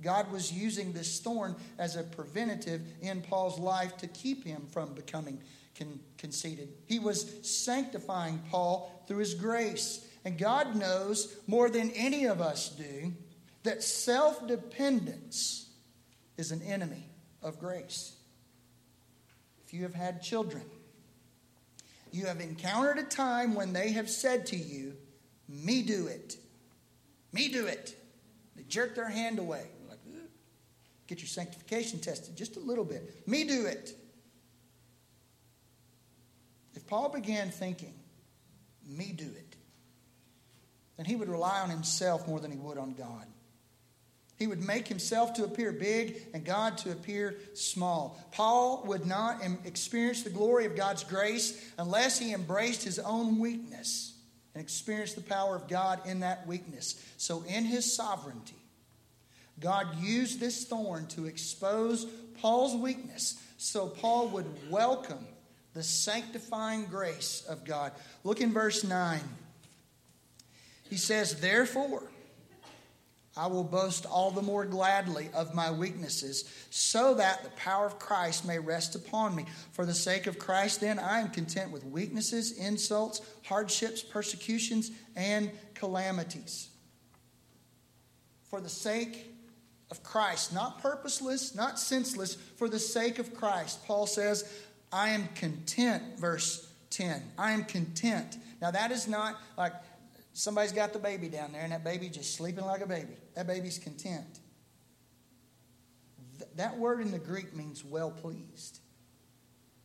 [0.00, 4.94] God was using this thorn as a preventative in Paul's life to keep him from
[4.94, 5.40] becoming
[5.78, 6.68] con- conceited.
[6.86, 10.06] He was sanctifying Paul through his grace.
[10.24, 13.12] And God knows more than any of us do
[13.62, 15.68] that self dependence
[16.36, 17.11] is an enemy
[17.42, 18.14] of grace.
[19.66, 20.62] If you have had children,
[22.12, 24.94] you have encountered a time when they have said to you,
[25.48, 26.36] Me do it.
[27.32, 27.96] Me do it.
[28.54, 29.66] They jerk their hand away.
[29.88, 29.98] Like,
[31.06, 33.26] Get your sanctification tested just a little bit.
[33.26, 33.96] Me do it.
[36.74, 37.94] If Paul began thinking,
[38.86, 39.56] Me do it,
[40.96, 43.26] then he would rely on himself more than he would on God.
[44.42, 48.20] He would make himself to appear big and God to appear small.
[48.32, 54.14] Paul would not experience the glory of God's grace unless he embraced his own weakness
[54.52, 57.00] and experienced the power of God in that weakness.
[57.18, 58.56] So, in his sovereignty,
[59.60, 62.06] God used this thorn to expose
[62.40, 65.24] Paul's weakness so Paul would welcome
[65.72, 67.92] the sanctifying grace of God.
[68.24, 69.20] Look in verse 9.
[70.90, 72.02] He says, Therefore,
[73.36, 77.98] I will boast all the more gladly of my weaknesses, so that the power of
[77.98, 79.46] Christ may rest upon me.
[79.72, 85.50] For the sake of Christ, then, I am content with weaknesses, insults, hardships, persecutions, and
[85.74, 86.68] calamities.
[88.50, 89.32] For the sake
[89.90, 93.84] of Christ, not purposeless, not senseless, for the sake of Christ.
[93.86, 94.50] Paul says,
[94.92, 97.22] I am content, verse 10.
[97.38, 98.36] I am content.
[98.60, 99.72] Now, that is not like
[100.32, 103.16] Somebody's got the baby down there, and that baby just sleeping like a baby.
[103.34, 104.40] That baby's content.
[106.38, 108.80] Th- that word in the Greek means well pleased.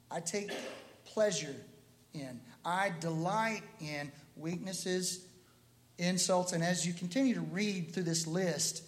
[0.10, 0.52] I take
[1.04, 1.56] pleasure
[2.14, 5.26] in, I delight in weaknesses,
[5.98, 8.84] insults, and as you continue to read through this list,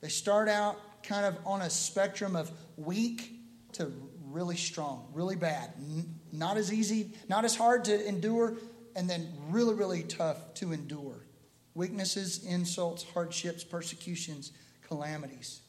[0.00, 3.32] they start out kind of on a spectrum of weak
[3.72, 3.92] to
[4.24, 5.70] really strong, really bad.
[6.32, 8.56] Not as easy, not as hard to endure,
[8.96, 11.20] and then really, really tough to endure.
[11.74, 14.52] Weaknesses, insults, hardships, persecutions,
[14.88, 15.60] calamities.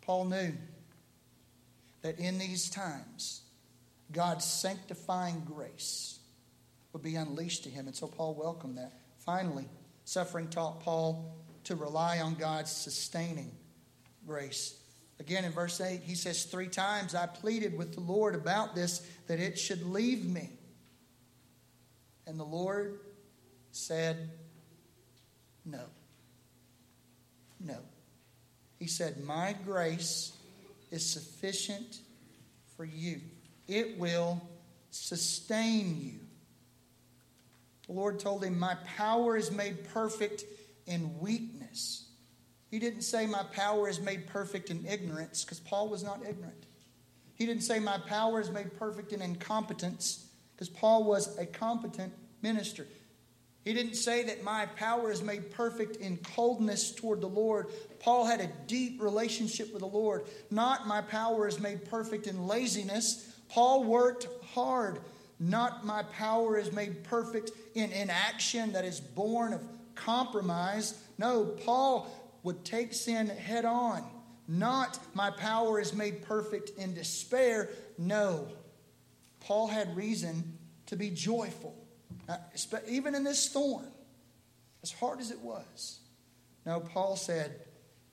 [0.00, 0.54] Paul knew
[2.00, 3.42] that in these times,
[4.10, 6.18] God's sanctifying grace
[6.94, 7.86] would be unleashed to him.
[7.86, 8.94] And so Paul welcomed that.
[9.18, 9.68] Finally,
[10.06, 13.52] suffering taught Paul to rely on God's sustaining
[14.26, 14.80] grace.
[15.20, 19.06] Again, in verse 8, he says, Three times I pleaded with the Lord about this,
[19.26, 20.57] that it should leave me.
[22.28, 23.00] And the Lord
[23.72, 24.30] said,
[25.64, 25.84] No.
[27.58, 27.78] No.
[28.78, 30.32] He said, My grace
[30.90, 32.00] is sufficient
[32.76, 33.20] for you,
[33.66, 34.40] it will
[34.90, 36.20] sustain you.
[37.86, 40.44] The Lord told him, My power is made perfect
[40.86, 42.04] in weakness.
[42.70, 46.66] He didn't say, My power is made perfect in ignorance, because Paul was not ignorant.
[47.34, 50.27] He didn't say, My power is made perfect in incompetence,
[50.58, 52.84] because Paul was a competent minister.
[53.64, 57.68] He didn't say that my power is made perfect in coldness toward the Lord.
[58.00, 60.24] Paul had a deep relationship with the Lord.
[60.50, 63.36] Not my power is made perfect in laziness.
[63.48, 64.98] Paul worked hard.
[65.38, 69.62] Not my power is made perfect in inaction that is born of
[69.94, 71.00] compromise.
[71.18, 72.10] No, Paul
[72.42, 74.02] would take sin head on.
[74.48, 77.68] Not my power is made perfect in despair.
[77.98, 78.48] No,
[79.48, 81.74] Paul had reason to be joyful.
[82.28, 82.38] Now,
[82.86, 83.90] even in this thorn,
[84.82, 86.00] as hard as it was.
[86.66, 87.62] No, Paul said,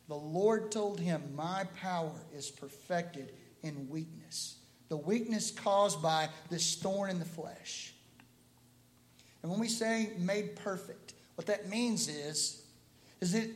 [0.07, 3.33] the Lord told him, My power is perfected
[3.63, 4.59] in weakness.
[4.87, 7.93] The weakness caused by this thorn in the flesh.
[9.43, 12.63] And when we say made perfect, what that means is,
[13.19, 13.49] is that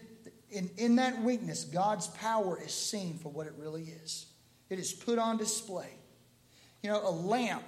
[0.51, 4.25] in, in that weakness, God's power is seen for what it really is.
[4.69, 5.98] It is put on display.
[6.81, 7.63] You know, a lamp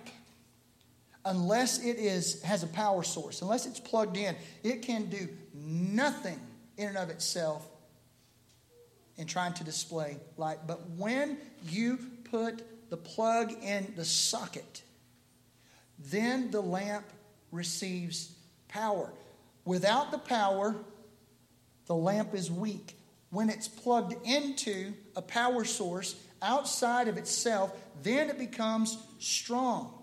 [1.25, 6.39] unless it is has a power source, unless it's plugged in, it can do nothing
[6.77, 7.67] in and of itself
[9.17, 10.59] in trying to display light.
[10.65, 11.37] But when
[11.69, 11.99] you
[12.29, 14.81] put the plug in the socket,
[15.99, 17.05] then the lamp
[17.51, 18.33] receives
[18.67, 19.11] power.
[19.65, 20.75] Without the power,
[21.85, 22.95] the lamp is weak.
[23.29, 27.71] When it's plugged into a power source outside of itself,
[28.03, 30.01] then it becomes strong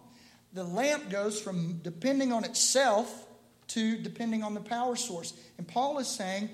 [0.53, 3.27] the lamp goes from depending on itself
[3.69, 5.35] to depending on the power source.
[5.59, 6.49] And Paul is saying,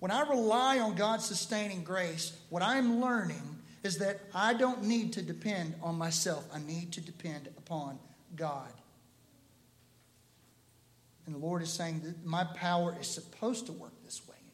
[0.00, 3.42] when I rely on God's sustaining grace, what I'm learning
[3.82, 6.44] is that I don't need to depend on myself.
[6.52, 7.98] I need to depend upon
[8.34, 8.72] God.
[11.26, 14.46] And the Lord is saying that my power is supposed to work this way in
[14.46, 14.52] you.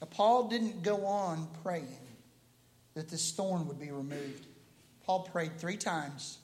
[0.00, 2.03] Now, Paul didn't go on praying
[2.94, 4.46] that this thorn would be removed.
[5.04, 6.38] Paul prayed three times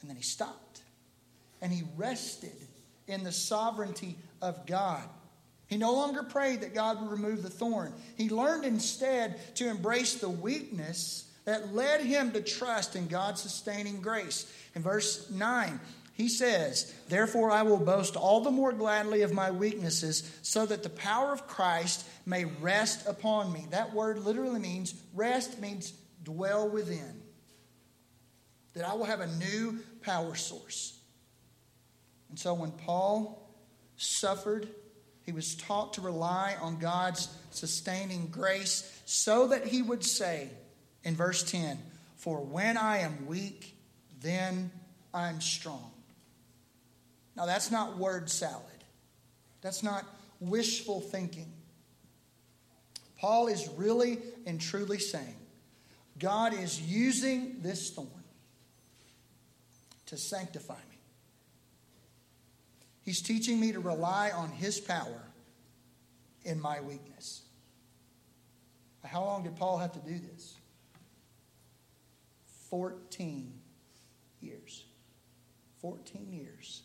[0.00, 0.82] and then he stopped.
[1.62, 2.56] And he rested
[3.06, 5.02] in the sovereignty of God.
[5.66, 7.92] He no longer prayed that God would remove the thorn.
[8.16, 14.00] He learned instead to embrace the weakness that led him to trust in God's sustaining
[14.00, 14.52] grace.
[14.74, 15.80] In verse 9,
[16.12, 20.82] he says, Therefore I will boast all the more gladly of my weaknesses, so that
[20.82, 23.66] the power of Christ may rest upon me.
[23.70, 25.92] That word literally means rest, means
[26.22, 27.22] dwell within
[28.74, 30.98] that I will have a new power source.
[32.28, 33.50] And so when Paul
[33.96, 34.68] suffered,
[35.22, 40.48] he was taught to rely on God's sustaining grace so that he would say
[41.02, 41.78] in verse 10
[42.16, 43.76] For when I am weak,
[44.20, 44.70] then
[45.12, 45.90] I'm strong.
[47.36, 48.84] Now, that's not word salad,
[49.60, 50.04] that's not
[50.40, 51.52] wishful thinking.
[53.18, 55.36] Paul is really and truly saying
[56.18, 58.08] God is using this thorn
[60.06, 60.98] to sanctify me.
[63.02, 65.22] He's teaching me to rely on His power
[66.44, 67.42] in my weakness.
[69.04, 70.54] How long did Paul have to do this?
[72.68, 73.52] 14
[74.40, 74.84] years.
[75.80, 76.82] 14 years.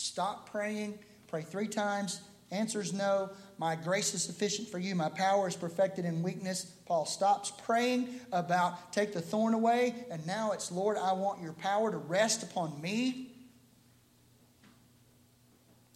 [0.00, 0.98] Stop praying,
[1.28, 2.20] pray three times,
[2.50, 3.30] Answers no.
[3.58, 4.94] My grace is sufficient for you.
[4.94, 6.64] My power is perfected in weakness.
[6.86, 11.52] Paul stops praying about take the thorn away, and now it's Lord, I want your
[11.52, 13.28] power to rest upon me.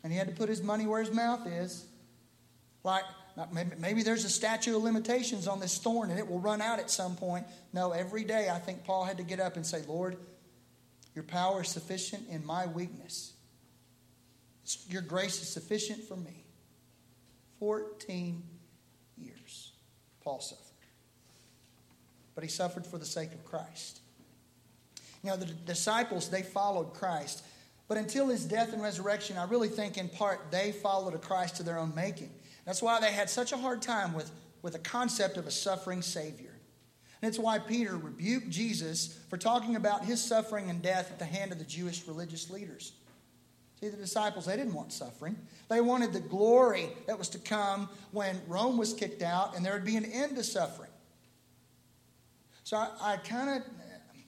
[0.05, 1.86] And he had to put his money where his mouth is.
[2.84, 3.05] Like,
[3.78, 6.90] maybe there's a statute of limitations on this thorn and it will run out at
[6.90, 7.46] some point.
[7.72, 10.18] No, every day I think Paul had to get up and say, Lord,
[11.14, 13.34] your power is sufficient in my weakness.
[14.89, 16.45] Your grace is sufficient for me.
[17.59, 18.43] 14
[19.17, 19.73] years
[20.23, 20.62] Paul suffered.
[22.35, 24.01] but he suffered for the sake of Christ.
[25.23, 27.45] Know, the disciples, they followed Christ.
[27.89, 31.57] But until his death and resurrection, I really think in part they followed a Christ
[31.57, 32.31] to their own making.
[32.67, 34.31] That's why they had such a hard time with,
[34.62, 36.55] with the concept of a suffering Savior.
[37.23, 41.25] And it's why Peter rebuked Jesus for talking about his suffering and death at the
[41.25, 42.93] hand of the Jewish religious leaders.
[43.85, 45.37] See, the disciples, they didn't want suffering.
[45.68, 49.74] They wanted the glory that was to come when Rome was kicked out and there
[49.74, 50.89] would be an end to suffering.
[52.62, 53.62] So I, I kind of,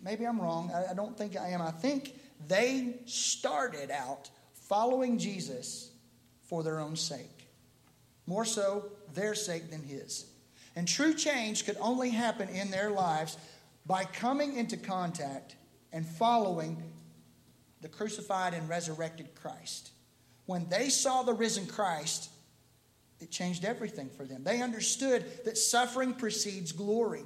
[0.04, 0.70] maybe I'm wrong.
[0.74, 1.62] I, I don't think I am.
[1.62, 5.90] I think they started out following Jesus
[6.42, 7.48] for their own sake,
[8.26, 10.26] more so their sake than his.
[10.74, 13.38] And true change could only happen in their lives
[13.86, 15.56] by coming into contact
[15.94, 16.82] and following
[17.80, 19.90] the crucified and resurrected Christ.
[20.46, 22.30] When they saw the risen Christ,
[23.20, 24.44] it changed everything for them.
[24.44, 27.24] They understood that suffering precedes glory.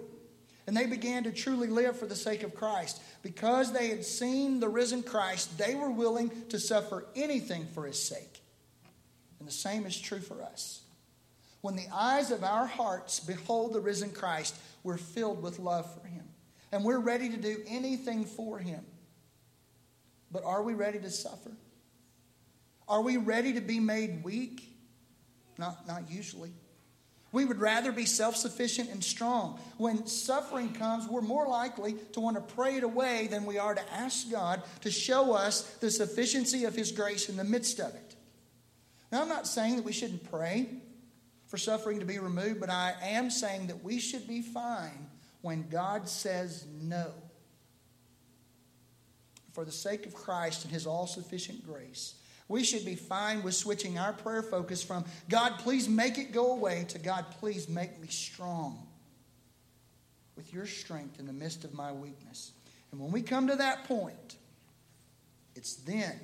[0.66, 3.02] And they began to truly live for the sake of Christ.
[3.22, 8.00] Because they had seen the risen Christ, they were willing to suffer anything for his
[8.00, 8.40] sake.
[9.38, 10.82] And the same is true for us.
[11.60, 16.06] When the eyes of our hearts behold the risen Christ, we're filled with love for
[16.06, 16.24] him.
[16.72, 18.84] And we're ready to do anything for him.
[20.30, 21.50] But are we ready to suffer?
[22.88, 24.66] Are we ready to be made weak?
[25.58, 26.52] Not, not usually.
[27.32, 29.60] We would rather be self sufficient and strong.
[29.76, 33.74] When suffering comes, we're more likely to want to pray it away than we are
[33.74, 37.94] to ask God to show us the sufficiency of His grace in the midst of
[37.94, 38.16] it.
[39.12, 40.68] Now, I'm not saying that we shouldn't pray
[41.46, 45.06] for suffering to be removed, but I am saying that we should be fine
[45.42, 47.12] when God says no.
[49.52, 52.14] For the sake of Christ and His all sufficient grace,
[52.48, 56.52] we should be fine with switching our prayer focus from God, please make it go
[56.52, 58.86] away to God, please make me strong
[60.36, 62.52] with your strength in the midst of my weakness.
[62.90, 64.36] And when we come to that point,
[65.54, 66.18] it's then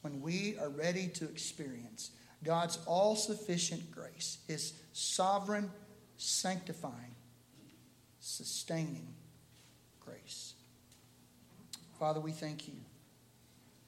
[0.00, 2.10] when we are ready to experience
[2.44, 5.70] God's all sufficient grace, His sovereign,
[6.16, 7.14] sanctifying,
[8.20, 9.06] sustaining.
[11.98, 12.74] Father, we thank you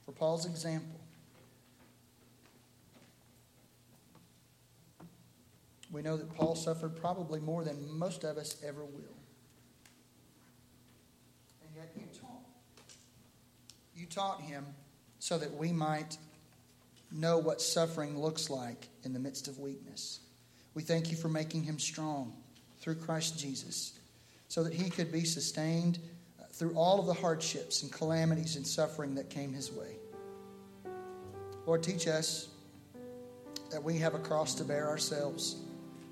[0.05, 0.99] for Paul's example.
[5.91, 9.15] We know that Paul suffered probably more than most of us ever will.
[11.61, 12.43] And yet you taught.
[13.95, 14.65] You taught him
[15.19, 16.17] so that we might
[17.11, 20.19] know what suffering looks like in the midst of weakness.
[20.73, 22.33] We thank you for making him strong
[22.79, 23.93] through Christ Jesus
[24.47, 25.99] so that he could be sustained
[26.61, 29.95] through all of the hardships and calamities and suffering that came his way.
[31.65, 32.49] Lord, teach us
[33.71, 35.55] that we have a cross to bear ourselves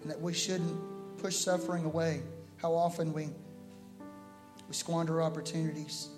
[0.01, 0.75] and that we shouldn't
[1.19, 2.23] push suffering away.
[2.57, 3.29] How often we,
[4.67, 6.09] we squander opportunities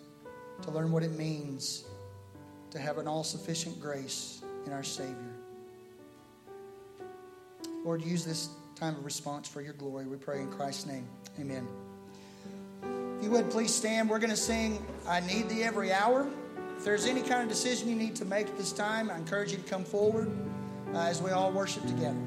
[0.61, 1.83] to learn what it means
[2.69, 5.35] to have an all sufficient grace in our Savior.
[7.83, 10.07] Lord, use this time of response for your glory.
[10.07, 11.05] We pray in Christ's name.
[11.37, 11.67] Amen.
[13.21, 16.27] If you would please stand, we're going to sing I Need Thee Every Hour.
[16.75, 19.51] If there's any kind of decision you need to make at this time, I encourage
[19.51, 20.31] you to come forward
[20.95, 22.17] uh, as we all worship together.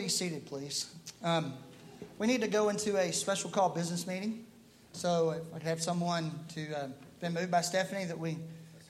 [0.00, 0.94] Be seated, please.
[1.22, 1.52] Um,
[2.18, 4.46] we need to go into a special call business meeting.
[4.92, 6.88] So if I could have someone to uh,
[7.20, 8.38] been moved by Stephanie that we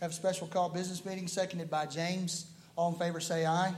[0.00, 2.46] have a special call business meeting, seconded by James.
[2.76, 3.74] All in favor say aye.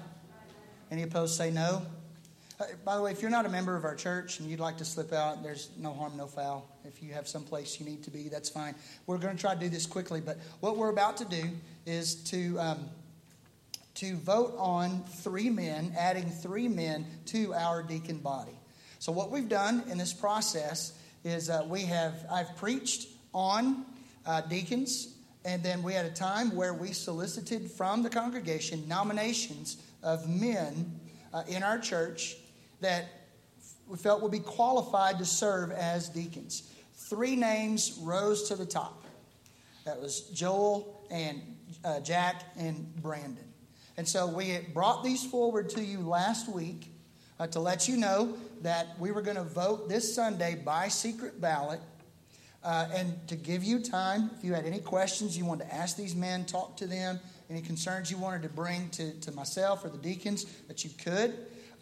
[0.91, 1.81] Any opposed say no.
[2.61, 4.77] Uh, by the way, if you're not a member of our church and you'd like
[4.77, 6.69] to slip out, there's no harm, no foul.
[6.85, 8.75] If you have some place you need to be, that's fine.
[9.07, 11.45] We're going to try to do this quickly, but what we're about to do
[11.87, 12.91] is to um,
[13.95, 18.59] to vote on three men, adding three men to our deacon body.
[18.99, 23.85] So, what we've done in this process is uh, we have, I've preached on
[24.27, 25.13] uh, deacons
[25.45, 31.01] and then we had a time where we solicited from the congregation nominations of men
[31.33, 32.37] uh, in our church
[32.81, 33.07] that
[33.89, 36.71] we felt would be qualified to serve as deacons.
[36.95, 39.05] Three names rose to the top.
[39.85, 41.43] That was Joel and
[41.85, 43.52] uh, Jack and Brandon.
[43.97, 46.93] And so we brought these forward to you last week
[47.39, 51.41] uh, to let you know that we were going to vote this Sunday by secret
[51.41, 51.81] ballot.
[52.65, 55.97] Uh, and to give you time, if you had any questions you wanted to ask
[55.97, 57.19] these men, talk to them,
[57.51, 61.35] any concerns you wanted to bring to, to myself or the deacons, that you could.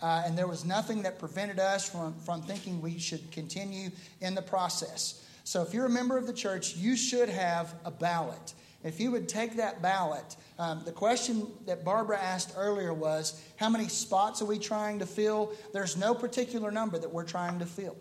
[0.02, 3.90] Uh, and there was nothing that prevented us from, from thinking we should continue
[4.22, 5.26] in the process.
[5.44, 8.54] So if you're a member of the church, you should have a ballot.
[8.82, 13.68] If you would take that ballot, um, the question that Barbara asked earlier was how
[13.68, 15.52] many spots are we trying to fill?
[15.72, 17.96] There's no particular number that we're trying to fill.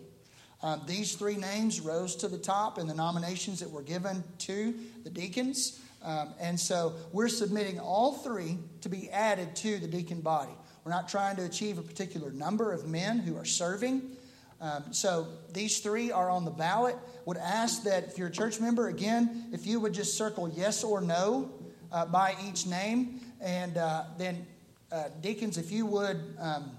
[0.61, 4.73] Um, these three names rose to the top in the nominations that were given to
[5.03, 5.79] the deacons.
[6.01, 10.53] Um, and so we're submitting all three to be added to the deacon body.
[10.83, 14.17] We're not trying to achieve a particular number of men who are serving.
[14.61, 16.95] Um, so these three are on the ballot.
[17.25, 20.83] Would ask that if you're a church member, again, if you would just circle yes
[20.83, 21.51] or no
[21.91, 23.21] uh, by each name.
[23.41, 24.45] And uh, then,
[24.91, 26.71] uh, deacons, if you would, um,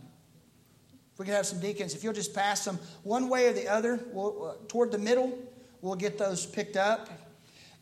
[1.18, 4.00] we could have some deacons, if you'll just pass them one way or the other
[4.12, 5.38] we'll, uh, toward the middle,
[5.82, 7.10] we'll get those picked up.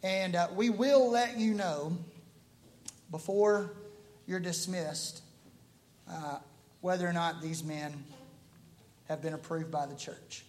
[0.03, 1.96] And uh, we will let you know
[3.11, 3.70] before
[4.26, 5.22] you're dismissed
[6.11, 6.38] uh,
[6.80, 7.92] whether or not these men
[9.09, 10.44] have been approved by the church.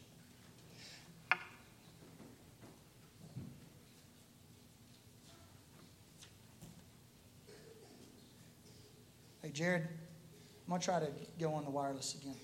[9.42, 11.08] Hey, Jared, I'm going to try to
[11.40, 12.36] go on the wireless again.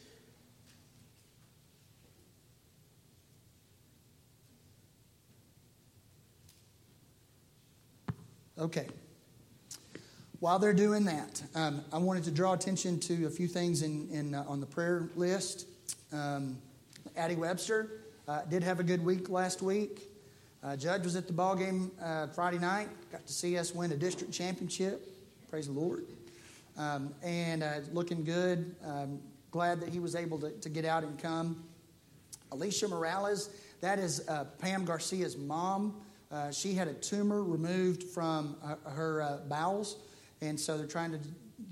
[8.58, 8.88] Okay.
[10.40, 14.08] While they're doing that, um, I wanted to draw attention to a few things in,
[14.10, 15.68] in uh, on the prayer list.
[16.12, 16.58] Um,
[17.16, 20.12] Addie Webster uh, did have a good week last week.
[20.64, 22.90] Uh, Judge was at the ball game uh, Friday night.
[23.12, 25.12] Got to see us win a district championship.
[25.50, 26.06] Praise the Lord.
[26.78, 28.76] Um, and uh, looking good.
[28.84, 29.20] Um,
[29.52, 31.64] glad that he was able to, to, get out and come.
[32.52, 33.50] Alicia Morales,
[33.82, 36.02] that is uh, Pam Garcia's mom.
[36.52, 39.98] she had a tumor removed from her bowels
[40.42, 41.20] and so they're trying to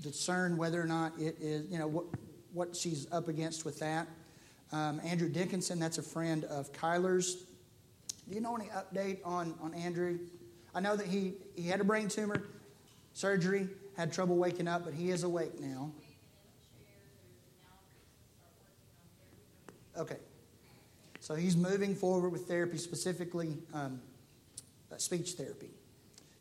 [0.02, 2.04] discern whether or not it is, you know, what,
[2.52, 4.08] what she's up against with that.
[4.72, 7.44] Um, Andrew Dickinson, that's a friend of Kyler's.
[8.28, 10.18] Do you know any update on, on Andrew?
[10.74, 12.42] I know that he, he had a brain tumor,
[13.12, 15.92] surgery, had trouble waking up, but he is awake now.
[19.96, 20.16] Okay.
[21.20, 24.00] So he's moving forward with therapy, specifically um,
[24.98, 25.70] speech therapy.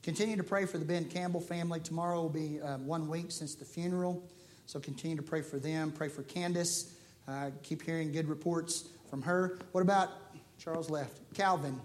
[0.02, 1.80] Continue to pray for the Ben Campbell family.
[1.80, 4.22] Tomorrow will be uh, one week since the funeral.
[4.66, 5.91] So continue to pray for them.
[5.91, 6.95] Pray for Candace.
[7.28, 9.60] Uh, keep hearing good reports from her.
[9.72, 10.10] What about
[10.58, 11.20] Charles left?
[11.34, 11.80] Calvin.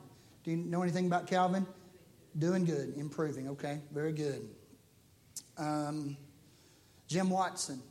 [0.44, 1.66] Do you know anything about Calvin?
[2.38, 3.48] Doing good, improving.
[3.48, 4.48] Okay, very good.
[5.56, 6.16] Um,
[7.06, 7.82] Jim Watson.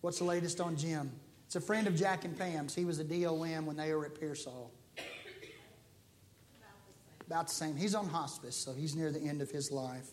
[0.00, 1.12] What's the latest on Jim?
[1.46, 2.74] It's a friend of Jack and Pam's.
[2.74, 4.72] He was a DOM when they were at Pearsall.
[7.26, 7.76] About the same.
[7.76, 10.10] He's on hospice, so he's near the end of his life.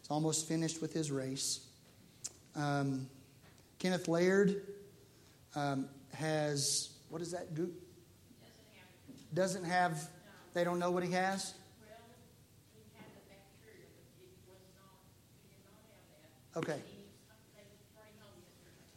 [0.00, 1.66] He's almost finished with his race.
[2.54, 3.08] Um,
[3.86, 4.62] Kenneth Laird
[5.54, 7.54] um, has, does that?
[7.54, 7.70] do?
[9.32, 10.10] doesn't have,
[10.54, 11.54] they don't know what he has?
[16.56, 16.80] Okay.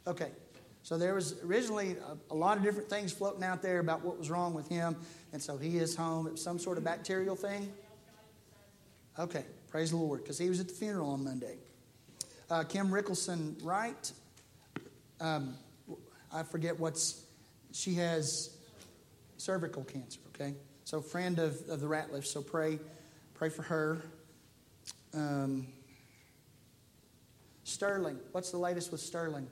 [0.08, 0.32] Okay.
[0.82, 4.18] So there was originally a, a, lot of different things floating out there about what
[4.18, 4.96] was wrong with him,
[5.32, 6.26] and so he is home.
[6.26, 7.72] It was some sort of bacterial thing.
[9.20, 11.58] Okay, praise the Lord, because he was at the funeral on Monday.
[12.50, 14.10] Uh, Kim Rickelson Wright,
[15.20, 15.54] um,
[16.32, 17.24] I forget what's,
[17.72, 18.56] she has
[19.36, 20.54] cervical cancer, okay?
[20.84, 22.78] So, friend of, of the Ratliff, so pray,
[23.34, 24.02] pray for her.
[25.14, 25.66] Um,
[27.64, 29.46] Sterling, what's the latest with Sterling?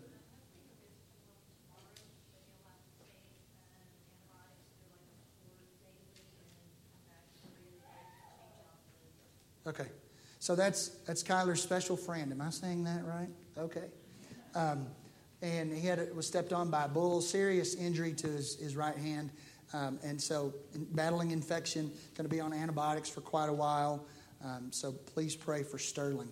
[9.69, 9.87] Okay.
[10.39, 12.33] So that's that's Kyler's special friend.
[12.33, 13.29] Am I saying that right?
[13.59, 13.85] Okay.
[14.55, 14.87] Um,
[15.43, 18.97] and he had was stepped on by a bull, serious injury to his, his right
[18.97, 19.31] hand,
[19.73, 24.05] um, and so in, battling infection, going to be on antibiotics for quite a while.
[24.45, 26.31] Um, so please pray for Sterling.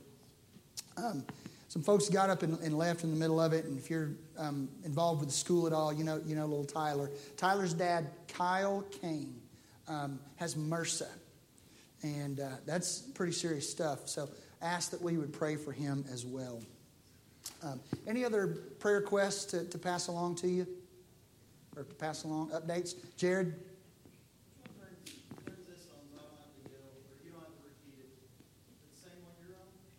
[0.97, 1.25] Um,
[1.69, 4.11] some folks got up and, and, left in the middle of it, and if you're
[4.39, 7.11] um, involved with the school at all, you know you know little Tyler.
[7.37, 9.41] Tyler's dad, Kyle Kane,
[9.89, 11.09] um, has MRSA
[12.03, 14.09] And uh, that's pretty serious stuff.
[14.09, 14.29] So
[14.63, 16.63] ask that we would pray for him as well.
[17.63, 18.47] Um, any other
[18.79, 20.67] prayer requests to, to pass along to you?
[21.77, 22.51] Or to pass along?
[22.51, 22.95] Updates?
[23.17, 23.55] Jared?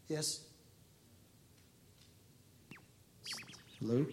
[0.07, 0.45] Yes.
[3.79, 4.05] Hello?